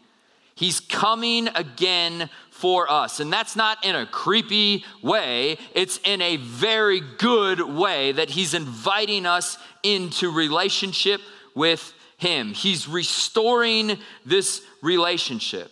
He's 0.57 0.81
coming 0.81 1.49
again 1.55 2.31
for 2.51 2.91
us. 2.91 3.21
And 3.21 3.31
that's 3.31 3.55
not 3.55 3.85
in 3.85 3.95
a 3.95 4.07
creepy 4.07 4.85
way, 5.03 5.59
it's 5.75 6.01
in 6.03 6.23
a 6.23 6.39
very 6.39 7.01
good 7.19 7.61
way 7.61 8.13
that 8.13 8.31
He's 8.31 8.55
inviting 8.55 9.27
us 9.27 9.59
into 9.83 10.33
relationship 10.33 11.21
with 11.55 11.93
Him. 12.17 12.55
He's 12.55 12.89
restoring 12.89 13.99
this 14.25 14.63
relationship. 14.83 15.71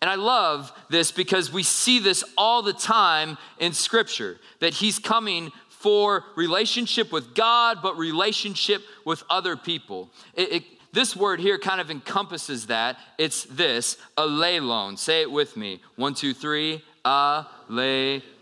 And 0.00 0.10
I 0.10 0.16
love 0.16 0.72
this 0.90 1.12
because 1.12 1.52
we 1.52 1.62
see 1.62 2.00
this 2.00 2.24
all 2.36 2.62
the 2.62 2.72
time 2.72 3.38
in 3.60 3.72
Scripture 3.72 4.38
that 4.58 4.74
He's 4.74 4.98
coming 4.98 5.52
for 5.68 6.24
relationship 6.36 7.12
with 7.12 7.32
God, 7.36 7.78
but 7.80 7.96
relationship 7.96 8.82
with 9.04 9.22
other 9.30 9.56
people. 9.56 10.10
It, 10.34 10.52
it, 10.52 10.64
this 10.98 11.14
word 11.14 11.38
here 11.38 11.58
kind 11.58 11.80
of 11.80 11.92
encompasses 11.92 12.66
that. 12.66 12.98
It's 13.18 13.44
this, 13.44 13.98
allelon. 14.16 14.98
Say 14.98 15.22
it 15.22 15.30
with 15.30 15.56
me. 15.56 15.80
One, 15.94 16.12
two, 16.12 16.34
three, 16.34 16.82
allelon. 17.04 17.44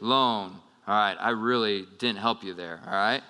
All 0.08 0.52
right, 0.86 1.16
I 1.20 1.30
really 1.30 1.86
didn't 1.98 2.16
help 2.16 2.42
you 2.42 2.54
there, 2.54 2.80
all 2.86 2.92
right? 2.92 3.20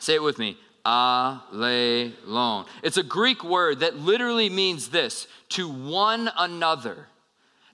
Say 0.00 0.14
it 0.14 0.22
with 0.22 0.38
me. 0.38 0.56
Allelon. 0.86 2.66
It's 2.82 2.96
a 2.96 3.02
Greek 3.02 3.44
word 3.44 3.80
that 3.80 3.96
literally 3.96 4.48
means 4.48 4.88
this 4.88 5.26
to 5.50 5.68
one 5.68 6.30
another. 6.38 7.08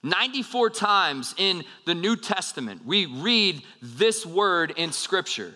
94 0.02 0.70
times 0.70 1.36
in 1.38 1.62
the 1.86 1.94
New 1.94 2.16
Testament, 2.16 2.84
we 2.84 3.06
read 3.06 3.62
this 3.80 4.26
word 4.26 4.72
in 4.76 4.90
Scripture. 4.90 5.54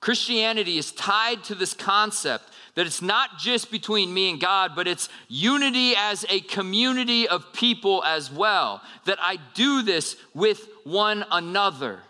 Christianity 0.00 0.78
is 0.78 0.92
tied 0.92 1.42
to 1.44 1.54
this 1.54 1.74
concept 1.74 2.44
that 2.74 2.86
it's 2.86 3.02
not 3.02 3.38
just 3.38 3.70
between 3.70 4.12
me 4.12 4.30
and 4.30 4.38
God, 4.38 4.72
but 4.76 4.86
it's 4.86 5.08
unity 5.28 5.94
as 5.96 6.26
a 6.28 6.40
community 6.40 7.26
of 7.26 7.52
people 7.52 8.04
as 8.04 8.30
well. 8.30 8.82
That 9.06 9.18
I 9.20 9.38
do 9.54 9.82
this 9.82 10.16
with 10.34 10.68
one 10.84 11.24
another. 11.30 12.00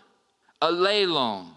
Allelon. 0.61 1.47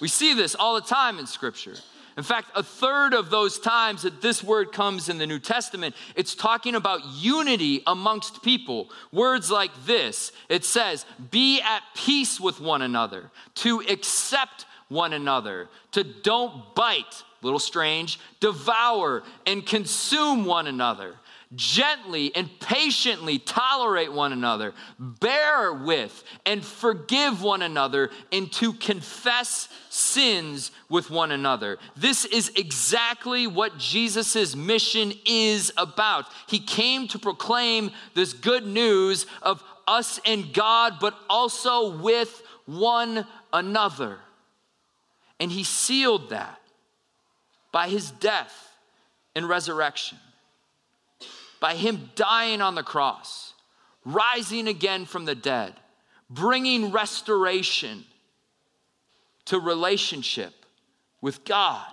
We 0.00 0.08
see 0.08 0.34
this 0.34 0.56
all 0.56 0.74
the 0.74 0.80
time 0.80 1.18
in 1.18 1.26
Scripture. 1.26 1.76
In 2.16 2.22
fact, 2.22 2.50
a 2.54 2.62
third 2.62 3.12
of 3.12 3.30
those 3.30 3.58
times 3.58 4.02
that 4.02 4.22
this 4.22 4.42
word 4.42 4.72
comes 4.72 5.08
in 5.08 5.18
the 5.18 5.26
New 5.26 5.40
Testament, 5.40 5.96
it's 6.14 6.34
talking 6.34 6.74
about 6.74 7.04
unity 7.06 7.82
amongst 7.86 8.42
people. 8.42 8.90
Words 9.12 9.50
like 9.50 9.70
this 9.84 10.32
it 10.48 10.64
says, 10.64 11.06
be 11.30 11.60
at 11.60 11.82
peace 11.94 12.40
with 12.40 12.60
one 12.60 12.82
another, 12.82 13.30
to 13.56 13.80
accept 13.88 14.64
one 14.88 15.12
another, 15.12 15.68
to 15.92 16.04
don't 16.04 16.74
bite, 16.74 17.22
little 17.42 17.58
strange, 17.58 18.18
devour 18.40 19.22
and 19.46 19.66
consume 19.66 20.44
one 20.44 20.66
another. 20.66 21.14
Gently 21.54 22.34
and 22.34 22.48
patiently 22.58 23.38
tolerate 23.38 24.12
one 24.12 24.32
another, 24.32 24.74
bear 24.98 25.72
with 25.72 26.24
and 26.44 26.64
forgive 26.64 27.42
one 27.42 27.62
another, 27.62 28.10
and 28.32 28.50
to 28.54 28.72
confess 28.72 29.68
sins 29.88 30.72
with 30.88 31.10
one 31.10 31.30
another. 31.30 31.78
This 31.96 32.24
is 32.24 32.50
exactly 32.56 33.46
what 33.46 33.78
Jesus' 33.78 34.56
mission 34.56 35.12
is 35.24 35.72
about. 35.76 36.24
He 36.48 36.58
came 36.58 37.06
to 37.08 37.20
proclaim 37.20 37.92
this 38.14 38.32
good 38.32 38.66
news 38.66 39.26
of 39.40 39.62
us 39.86 40.18
and 40.26 40.52
God, 40.52 40.94
but 41.00 41.14
also 41.30 41.98
with 41.98 42.42
one 42.66 43.28
another. 43.52 44.18
And 45.40 45.50
he 45.50 45.64
sealed 45.64 46.30
that 46.30 46.60
by 47.72 47.88
his 47.88 48.10
death 48.10 48.76
and 49.34 49.48
resurrection, 49.48 50.18
by 51.60 51.74
him 51.74 52.10
dying 52.14 52.60
on 52.60 52.74
the 52.74 52.82
cross, 52.82 53.54
rising 54.04 54.68
again 54.68 55.06
from 55.06 55.24
the 55.24 55.34
dead, 55.34 55.74
bringing 56.30 56.92
restoration 56.92 58.04
to 59.46 59.58
relationship 59.58 60.52
with 61.20 61.44
God. 61.44 61.86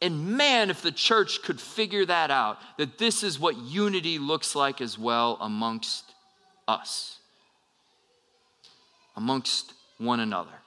And 0.00 0.36
man, 0.36 0.70
if 0.70 0.82
the 0.82 0.92
church 0.92 1.42
could 1.42 1.60
figure 1.60 2.04
that 2.06 2.30
out, 2.30 2.58
that 2.76 2.98
this 2.98 3.22
is 3.22 3.38
what 3.38 3.56
unity 3.56 4.18
looks 4.18 4.54
like 4.54 4.80
as 4.80 4.98
well 4.98 5.38
amongst 5.40 6.04
us, 6.66 7.18
amongst 9.16 9.74
one 9.98 10.20
another. 10.20 10.61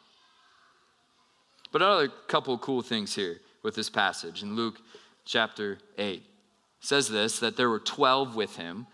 But 1.75 1.81
another 1.81 2.07
couple 2.07 2.57
cool 2.57 2.81
things 2.81 3.13
here 3.13 3.41
with 3.61 3.75
this 3.75 3.89
passage 3.89 4.43
in 4.43 4.55
Luke 4.55 4.79
chapter 5.25 5.77
8. 5.97 6.23
Says 6.79 7.09
this 7.09 7.39
that 7.39 7.57
there 7.57 7.69
were 7.69 7.81
12 7.81 8.33
with 8.33 8.55
him, 8.55 8.87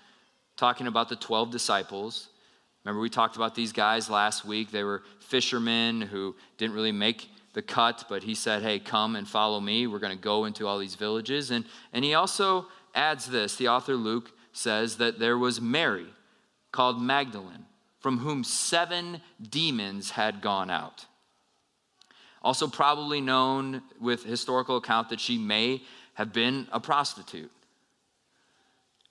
talking 0.58 0.88
about 0.88 1.08
the 1.08 1.15
12 1.15 1.52
disciples. 1.52 2.30
Remember, 2.84 3.00
we 3.00 3.12
talked 3.12 3.36
about 3.36 3.54
these 3.54 3.72
guys 3.72 4.10
last 4.10 4.46
week. 4.46 4.72
They 4.72 4.84
were 4.84 5.04
fishermen 5.20 6.02
who 6.02 6.36
didn't 6.58 6.74
really 6.74 6.91
make 6.91 7.30
the 7.54 7.62
cut, 7.62 8.06
but 8.10 8.24
he 8.24 8.34
said, 8.34 8.63
Hey, 8.63 8.80
come 8.80 9.15
and 9.15 9.28
follow 9.28 9.60
me. 9.60 9.86
We're 9.86 10.00
going 10.00 10.17
to 10.17 10.24
go 10.24 10.46
into 10.46 10.65
all 10.65 10.80
these 10.80 10.96
villages. 10.96 11.52
And, 11.52 11.65
and 11.94 12.04
he 12.04 12.15
also 12.15 12.65
adds 12.96 13.28
this 13.28 13.58
the 13.58 13.67
author 13.67 13.94
Luke 13.94 14.32
says 14.54 14.98
that 14.98 15.20
there 15.20 15.38
was 15.38 15.62
Mary 15.62 16.08
called 16.72 17.00
Magdalene, 17.00 17.67
from 18.00 18.17
whom 18.17 18.44
seven 18.44 19.22
demons 19.52 20.10
had 20.10 20.41
gone 20.41 20.72
out. 20.72 21.06
Also, 22.41 22.67
probably 22.67 23.21
known 23.21 23.82
with 23.99 24.23
historical 24.23 24.77
account 24.77 25.10
that 25.10 25.19
she 25.19 25.38
may 25.38 25.82
have 26.15 26.34
been 26.34 26.67
a 26.71 26.80
prostitute. 26.80 27.51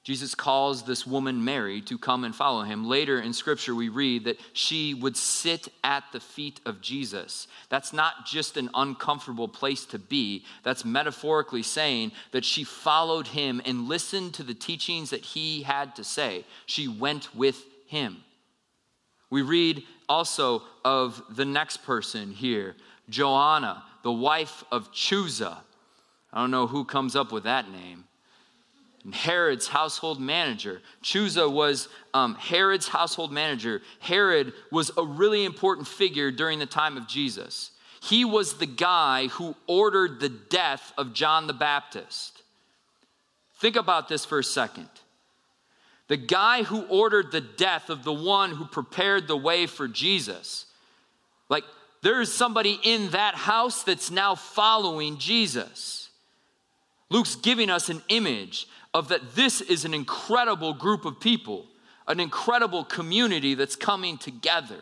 Jesus 0.02 0.34
calls 0.34 0.84
this 0.84 1.06
woman 1.06 1.44
Mary 1.44 1.82
to 1.82 1.98
come 1.98 2.24
and 2.24 2.34
follow 2.34 2.62
him. 2.62 2.88
Later 2.88 3.20
in 3.20 3.34
scripture, 3.34 3.74
we 3.74 3.90
read 3.90 4.24
that 4.24 4.40
she 4.54 4.94
would 4.94 5.16
sit 5.16 5.68
at 5.84 6.04
the 6.12 6.20
feet 6.20 6.58
of 6.64 6.80
Jesus. 6.80 7.46
That's 7.68 7.92
not 7.92 8.24
just 8.24 8.56
an 8.56 8.70
uncomfortable 8.72 9.46
place 9.46 9.84
to 9.86 9.98
be, 9.98 10.44
that's 10.62 10.86
metaphorically 10.86 11.62
saying 11.62 12.12
that 12.32 12.46
she 12.46 12.64
followed 12.64 13.28
him 13.28 13.60
and 13.66 13.88
listened 13.88 14.34
to 14.34 14.42
the 14.42 14.54
teachings 14.54 15.10
that 15.10 15.24
he 15.24 15.62
had 15.62 15.94
to 15.96 16.04
say. 16.04 16.46
She 16.64 16.88
went 16.88 17.34
with 17.36 17.62
him. 17.86 18.24
We 19.28 19.42
read 19.42 19.84
also 20.08 20.62
of 20.84 21.22
the 21.30 21.44
next 21.44 21.84
person 21.84 22.32
here, 22.32 22.74
Joanna, 23.08 23.82
the 24.02 24.12
wife 24.12 24.64
of 24.70 24.92
Chuza. 24.92 25.56
I 26.32 26.40
don't 26.40 26.50
know 26.50 26.66
who 26.66 26.84
comes 26.84 27.16
up 27.16 27.32
with 27.32 27.44
that 27.44 27.70
name. 27.70 28.04
And 29.04 29.14
Herod's 29.14 29.66
household 29.66 30.20
manager. 30.20 30.82
Chuza 31.02 31.50
was 31.50 31.88
um, 32.12 32.34
Herod's 32.34 32.88
household 32.88 33.32
manager. 33.32 33.80
Herod 33.98 34.52
was 34.70 34.90
a 34.96 35.04
really 35.04 35.44
important 35.44 35.88
figure 35.88 36.30
during 36.30 36.58
the 36.58 36.66
time 36.66 36.96
of 36.96 37.08
Jesus. 37.08 37.70
He 38.02 38.24
was 38.24 38.54
the 38.54 38.66
guy 38.66 39.28
who 39.28 39.54
ordered 39.66 40.20
the 40.20 40.28
death 40.28 40.92
of 40.98 41.14
John 41.14 41.46
the 41.46 41.52
Baptist. 41.54 42.42
Think 43.58 43.76
about 43.76 44.08
this 44.08 44.24
for 44.24 44.38
a 44.38 44.44
second. 44.44 44.88
The 46.08 46.16
guy 46.16 46.62
who 46.62 46.82
ordered 46.86 47.30
the 47.30 47.40
death 47.40 47.88
of 47.88 48.04
the 48.04 48.12
one 48.12 48.50
who 48.50 48.64
prepared 48.64 49.28
the 49.28 49.36
way 49.36 49.66
for 49.66 49.86
Jesus. 49.86 50.66
Like, 51.48 51.64
there 52.02 52.20
is 52.20 52.32
somebody 52.32 52.78
in 52.82 53.10
that 53.10 53.34
house 53.34 53.82
that's 53.82 54.10
now 54.10 54.34
following 54.34 55.18
Jesus. 55.18 56.08
Luke's 57.10 57.36
giving 57.36 57.68
us 57.68 57.88
an 57.88 58.02
image 58.08 58.66
of 58.94 59.08
that 59.08 59.34
this 59.34 59.60
is 59.60 59.84
an 59.84 59.92
incredible 59.92 60.72
group 60.72 61.04
of 61.04 61.20
people, 61.20 61.66
an 62.06 62.20
incredible 62.20 62.84
community 62.84 63.54
that's 63.54 63.76
coming 63.76 64.16
together. 64.16 64.78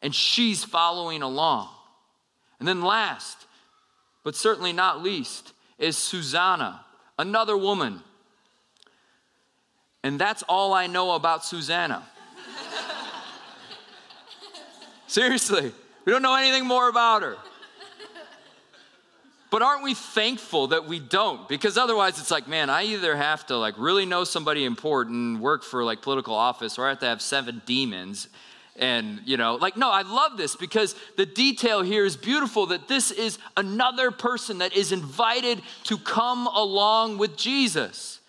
And 0.00 0.14
she's 0.14 0.64
following 0.64 1.22
along. 1.22 1.68
And 2.58 2.68
then, 2.68 2.82
last, 2.82 3.46
but 4.22 4.36
certainly 4.36 4.72
not 4.72 5.02
least, 5.02 5.52
is 5.78 5.96
Susanna, 5.96 6.84
another 7.18 7.56
woman. 7.56 8.00
And 10.04 10.18
that's 10.18 10.42
all 10.44 10.72
I 10.72 10.86
know 10.86 11.12
about 11.12 11.44
Susanna. 11.44 12.04
Seriously, 15.12 15.70
we 16.06 16.10
don't 16.10 16.22
know 16.22 16.34
anything 16.34 16.66
more 16.66 16.88
about 16.88 17.20
her. 17.20 17.36
But 19.50 19.60
aren't 19.60 19.82
we 19.82 19.92
thankful 19.92 20.68
that 20.68 20.86
we 20.86 21.00
don't? 21.00 21.46
Because 21.50 21.76
otherwise 21.76 22.18
it's 22.18 22.30
like, 22.30 22.48
man, 22.48 22.70
I 22.70 22.84
either 22.84 23.14
have 23.14 23.44
to 23.48 23.58
like 23.58 23.74
really 23.76 24.06
know 24.06 24.24
somebody 24.24 24.64
important, 24.64 25.40
work 25.40 25.64
for 25.64 25.84
like 25.84 26.00
political 26.00 26.34
office, 26.34 26.78
or 26.78 26.86
I 26.86 26.88
have 26.88 27.00
to 27.00 27.06
have 27.06 27.20
seven 27.20 27.60
demons. 27.66 28.28
And, 28.76 29.20
you 29.26 29.36
know, 29.36 29.56
like, 29.56 29.76
no, 29.76 29.90
I 29.90 30.00
love 30.00 30.38
this 30.38 30.56
because 30.56 30.94
the 31.18 31.26
detail 31.26 31.82
here 31.82 32.06
is 32.06 32.16
beautiful 32.16 32.64
that 32.68 32.88
this 32.88 33.10
is 33.10 33.38
another 33.54 34.12
person 34.12 34.58
that 34.58 34.74
is 34.74 34.92
invited 34.92 35.60
to 35.84 35.98
come 35.98 36.46
along 36.46 37.18
with 37.18 37.36
Jesus. 37.36 38.21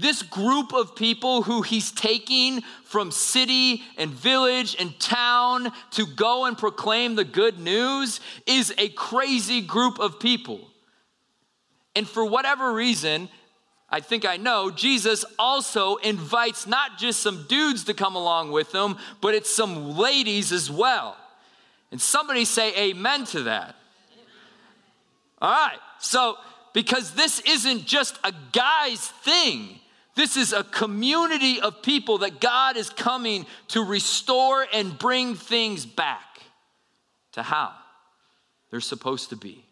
This 0.00 0.22
group 0.22 0.72
of 0.72 0.96
people 0.96 1.42
who 1.42 1.62
he's 1.62 1.92
taking 1.92 2.62
from 2.84 3.10
city 3.10 3.82
and 3.98 4.10
village 4.10 4.76
and 4.78 4.98
town 4.98 5.72
to 5.92 6.06
go 6.06 6.46
and 6.46 6.56
proclaim 6.56 7.14
the 7.14 7.24
good 7.24 7.58
news 7.58 8.20
is 8.46 8.72
a 8.78 8.88
crazy 8.90 9.60
group 9.60 9.98
of 9.98 10.18
people. 10.18 10.60
And 11.94 12.08
for 12.08 12.24
whatever 12.24 12.72
reason, 12.72 13.28
I 13.90 14.00
think 14.00 14.24
I 14.24 14.36
know, 14.36 14.70
Jesus 14.70 15.24
also 15.38 15.96
invites 15.96 16.66
not 16.66 16.96
just 16.96 17.20
some 17.20 17.46
dudes 17.48 17.84
to 17.84 17.94
come 17.94 18.14
along 18.14 18.52
with 18.52 18.72
him, 18.72 18.96
but 19.20 19.34
it's 19.34 19.52
some 19.52 19.96
ladies 19.98 20.52
as 20.52 20.70
well. 20.70 21.16
And 21.90 22.00
somebody 22.00 22.44
say 22.44 22.90
amen 22.90 23.24
to 23.26 23.42
that. 23.44 23.74
All 25.42 25.50
right, 25.50 25.78
so 25.98 26.36
because 26.72 27.14
this 27.14 27.40
isn't 27.40 27.84
just 27.84 28.18
a 28.22 28.32
guy's 28.52 29.08
thing. 29.08 29.79
This 30.14 30.36
is 30.36 30.52
a 30.52 30.64
community 30.64 31.60
of 31.60 31.82
people 31.82 32.18
that 32.18 32.40
God 32.40 32.76
is 32.76 32.90
coming 32.90 33.46
to 33.68 33.84
restore 33.84 34.66
and 34.72 34.98
bring 34.98 35.34
things 35.34 35.86
back 35.86 36.40
to 37.32 37.42
how 37.42 37.72
they're 38.70 38.80
supposed 38.80 39.30
to 39.30 39.36
be. 39.36 39.64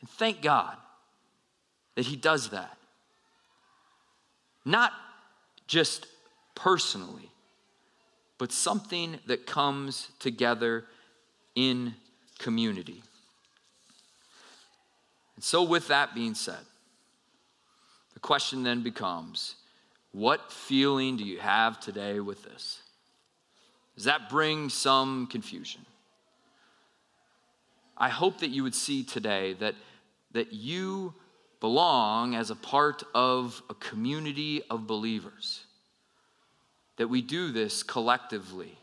And 0.00 0.10
thank 0.10 0.42
God 0.42 0.76
that 1.94 2.06
He 2.06 2.16
does 2.16 2.50
that. 2.50 2.76
Not 4.64 4.92
just 5.66 6.06
personally, 6.54 7.30
but 8.38 8.52
something 8.52 9.18
that 9.26 9.46
comes 9.46 10.08
together 10.18 10.84
in 11.54 11.94
community. 12.38 13.02
And 15.36 15.44
so, 15.44 15.62
with 15.62 15.88
that 15.88 16.14
being 16.14 16.34
said, 16.34 16.64
the 18.16 18.20
question 18.20 18.62
then 18.62 18.82
becomes 18.82 19.56
what 20.10 20.50
feeling 20.50 21.18
do 21.18 21.24
you 21.24 21.38
have 21.38 21.78
today 21.78 22.18
with 22.18 22.42
this? 22.44 22.80
Does 23.94 24.04
that 24.04 24.30
bring 24.30 24.70
some 24.70 25.26
confusion? 25.26 25.84
I 27.94 28.08
hope 28.08 28.40
that 28.40 28.48
you 28.48 28.62
would 28.62 28.74
see 28.74 29.04
today 29.04 29.52
that, 29.60 29.74
that 30.32 30.54
you 30.54 31.12
belong 31.60 32.34
as 32.34 32.50
a 32.50 32.56
part 32.56 33.02
of 33.14 33.62
a 33.68 33.74
community 33.74 34.62
of 34.70 34.86
believers. 34.86 35.64
That 36.96 37.08
we 37.08 37.20
do 37.20 37.52
this 37.52 37.82
collectively. 37.82 38.78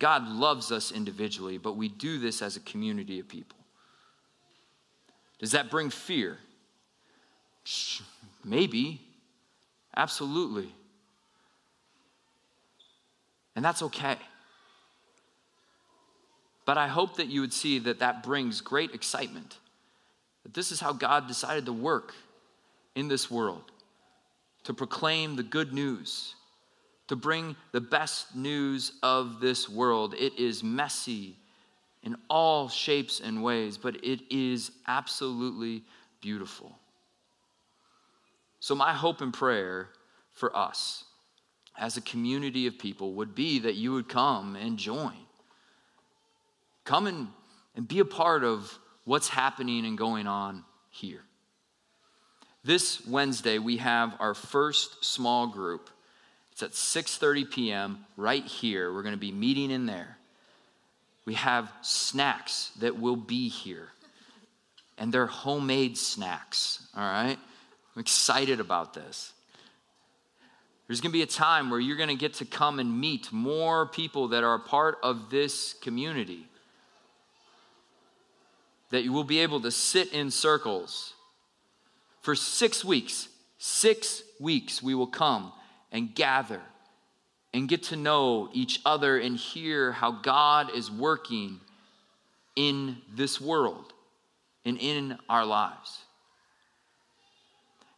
God 0.00 0.26
loves 0.26 0.72
us 0.72 0.90
individually, 0.90 1.58
but 1.58 1.76
we 1.76 1.88
do 1.88 2.18
this 2.18 2.42
as 2.42 2.56
a 2.56 2.60
community 2.60 3.20
of 3.20 3.28
people. 3.28 3.58
Does 5.38 5.52
that 5.52 5.70
bring 5.70 5.90
fear? 5.90 6.38
Maybe. 8.44 9.00
Absolutely. 9.96 10.72
And 13.56 13.64
that's 13.64 13.82
okay. 13.82 14.16
But 16.66 16.78
I 16.78 16.88
hope 16.88 17.16
that 17.16 17.28
you 17.28 17.40
would 17.40 17.52
see 17.52 17.78
that 17.80 18.00
that 18.00 18.22
brings 18.22 18.60
great 18.60 18.94
excitement. 18.94 19.58
That 20.42 20.54
this 20.54 20.72
is 20.72 20.80
how 20.80 20.92
God 20.92 21.28
decided 21.28 21.66
to 21.66 21.72
work 21.72 22.14
in 22.94 23.08
this 23.08 23.30
world 23.30 23.70
to 24.64 24.72
proclaim 24.72 25.36
the 25.36 25.42
good 25.42 25.72
news, 25.72 26.34
to 27.06 27.16
bring 27.16 27.54
the 27.72 27.80
best 27.80 28.34
news 28.34 28.92
of 29.02 29.40
this 29.40 29.68
world. 29.68 30.14
It 30.14 30.38
is 30.38 30.62
messy 30.62 31.36
in 32.02 32.16
all 32.28 32.68
shapes 32.68 33.20
and 33.20 33.42
ways, 33.42 33.78
but 33.78 34.02
it 34.02 34.20
is 34.30 34.70
absolutely 34.86 35.82
beautiful. 36.20 36.78
So, 38.64 38.74
my 38.74 38.94
hope 38.94 39.20
and 39.20 39.30
prayer 39.30 39.90
for 40.32 40.56
us 40.56 41.04
as 41.76 41.98
a 41.98 42.00
community 42.00 42.66
of 42.66 42.78
people 42.78 43.12
would 43.12 43.34
be 43.34 43.58
that 43.58 43.74
you 43.74 43.92
would 43.92 44.08
come 44.08 44.56
and 44.56 44.78
join. 44.78 45.12
Come 46.84 47.06
and, 47.06 47.28
and 47.76 47.86
be 47.86 47.98
a 47.98 48.06
part 48.06 48.42
of 48.42 48.78
what's 49.04 49.28
happening 49.28 49.84
and 49.84 49.98
going 49.98 50.26
on 50.26 50.64
here. 50.88 51.20
This 52.64 53.06
Wednesday, 53.06 53.58
we 53.58 53.76
have 53.76 54.16
our 54.18 54.32
first 54.32 55.04
small 55.04 55.46
group. 55.46 55.90
It's 56.52 56.62
at 56.62 56.70
6:30 56.70 57.50
p.m. 57.50 58.06
right 58.16 58.46
here. 58.46 58.94
We're 58.94 59.02
going 59.02 59.12
to 59.12 59.20
be 59.20 59.30
meeting 59.30 59.70
in 59.70 59.84
there. 59.84 60.16
We 61.26 61.34
have 61.34 61.70
snacks 61.82 62.70
that 62.78 62.98
will 62.98 63.16
be 63.16 63.50
here. 63.50 63.88
And 64.96 65.12
they're 65.12 65.26
homemade 65.26 65.98
snacks, 65.98 66.88
all 66.96 67.02
right? 67.02 67.38
I'm 67.94 68.00
excited 68.00 68.60
about 68.60 68.94
this. 68.94 69.32
There's 70.86 71.00
going 71.00 71.12
to 71.12 71.18
be 71.18 71.22
a 71.22 71.26
time 71.26 71.70
where 71.70 71.80
you're 71.80 71.96
going 71.96 72.10
to 72.10 72.14
get 72.14 72.34
to 72.34 72.44
come 72.44 72.78
and 72.78 73.00
meet 73.00 73.32
more 73.32 73.86
people 73.86 74.28
that 74.28 74.44
are 74.44 74.54
a 74.54 74.60
part 74.60 74.98
of 75.02 75.30
this 75.30 75.74
community. 75.74 76.46
That 78.90 79.02
you 79.02 79.12
will 79.12 79.24
be 79.24 79.40
able 79.40 79.60
to 79.60 79.70
sit 79.70 80.12
in 80.12 80.30
circles 80.30 81.14
for 82.20 82.34
six 82.34 82.84
weeks. 82.84 83.28
Six 83.58 84.22
weeks 84.38 84.82
we 84.82 84.94
will 84.94 85.06
come 85.06 85.52
and 85.90 86.14
gather 86.14 86.60
and 87.54 87.68
get 87.68 87.84
to 87.84 87.96
know 87.96 88.50
each 88.52 88.80
other 88.84 89.16
and 89.18 89.36
hear 89.36 89.92
how 89.92 90.10
God 90.10 90.74
is 90.74 90.90
working 90.90 91.60
in 92.56 92.98
this 93.14 93.40
world 93.40 93.92
and 94.64 94.76
in 94.78 95.16
our 95.28 95.46
lives. 95.46 96.00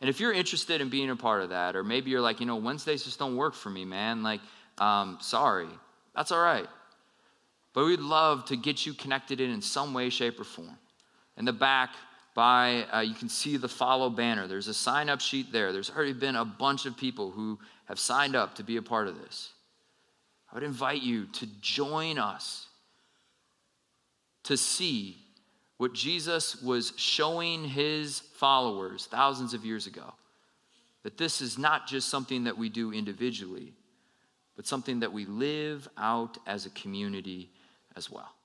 And 0.01 0.11
if 0.11 0.21
you're 0.21 0.33
interested 0.33 0.81
in 0.81 0.89
being 0.89 1.11
a 1.11 1.17
part 1.17 1.43
of 1.43 1.51
that, 1.51 1.75
or 1.75 1.83
maybe 1.83 2.11
you're 2.11 2.21
like, 2.21 2.41
you 2.41 2.47
know, 2.47 2.57
Wednesdays 2.57 3.05
just 3.05 3.19
don't 3.19 3.37
work 3.37 3.55
for 3.55 3.71
me, 3.71 3.85
man, 3.85 4.23
like, 4.23 4.41
um, 4.79 5.19
sorry, 5.21 5.69
that's 6.15 6.33
all 6.33 6.43
right. 6.43 6.67
But 7.73 7.87
we'd 7.87 8.01
love 8.01 8.45
to 8.47 8.57
get 8.57 8.85
you 8.87 8.95
connected 8.95 9.41
in 9.41 9.51
in 9.51 9.63
some 9.63 9.95
way, 9.95 10.11
shape, 10.11 10.41
or 10.41 10.45
form. 10.45 10.79
In 11.37 11.45
the 11.45 11.53
back, 11.53 11.91
by 12.35 12.85
uh, 12.93 13.01
you 13.01 13.15
can 13.15 13.29
see 13.29 13.57
the 13.57 13.69
follow 13.69 14.11
banner. 14.11 14.47
There's 14.47 14.69
a 14.69 14.75
sign 14.75 15.09
up 15.09 15.21
sheet 15.21 15.53
there. 15.53 15.73
There's 15.73 15.91
already 15.91 16.13
been 16.13 16.37
a 16.37 16.45
bunch 16.45 16.85
of 16.87 16.97
people 16.97 17.31
who 17.31 17.59
have 17.87 17.99
signed 17.99 18.37
up 18.37 18.55
to 18.57 18.63
be 18.63 18.77
a 18.77 18.83
part 18.83 19.09
of 19.09 19.19
this. 19.19 19.53
I 20.51 20.55
would 20.55 20.63
invite 20.63 21.03
you 21.03 21.27
to 21.27 21.47
join 21.61 22.19
us 22.19 22.67
to 24.45 24.57
see 24.57 25.17
what 25.79 25.93
Jesus 25.93 26.61
was 26.62 26.93
showing 26.97 27.65
his 27.65 28.21
followers 28.21 29.07
thousands 29.07 29.55
of 29.55 29.65
years 29.65 29.87
ago. 29.87 30.15
That 31.03 31.19
this 31.19 31.41
is 31.41 31.59
not 31.59 31.87
just 31.87 32.09
something 32.09 32.45
that 32.45 32.59
we 32.59 32.69
do 32.69 32.93
individually, 32.93 33.75
but 34.57 34.67
something 34.67 35.01
that 35.01 35.12
we 35.12 35.25
live 35.27 35.89
out 35.97 36.39
as 36.47 36.67
a 36.67 36.71
community 36.71 37.51
as 37.95 38.11
well. 38.11 38.36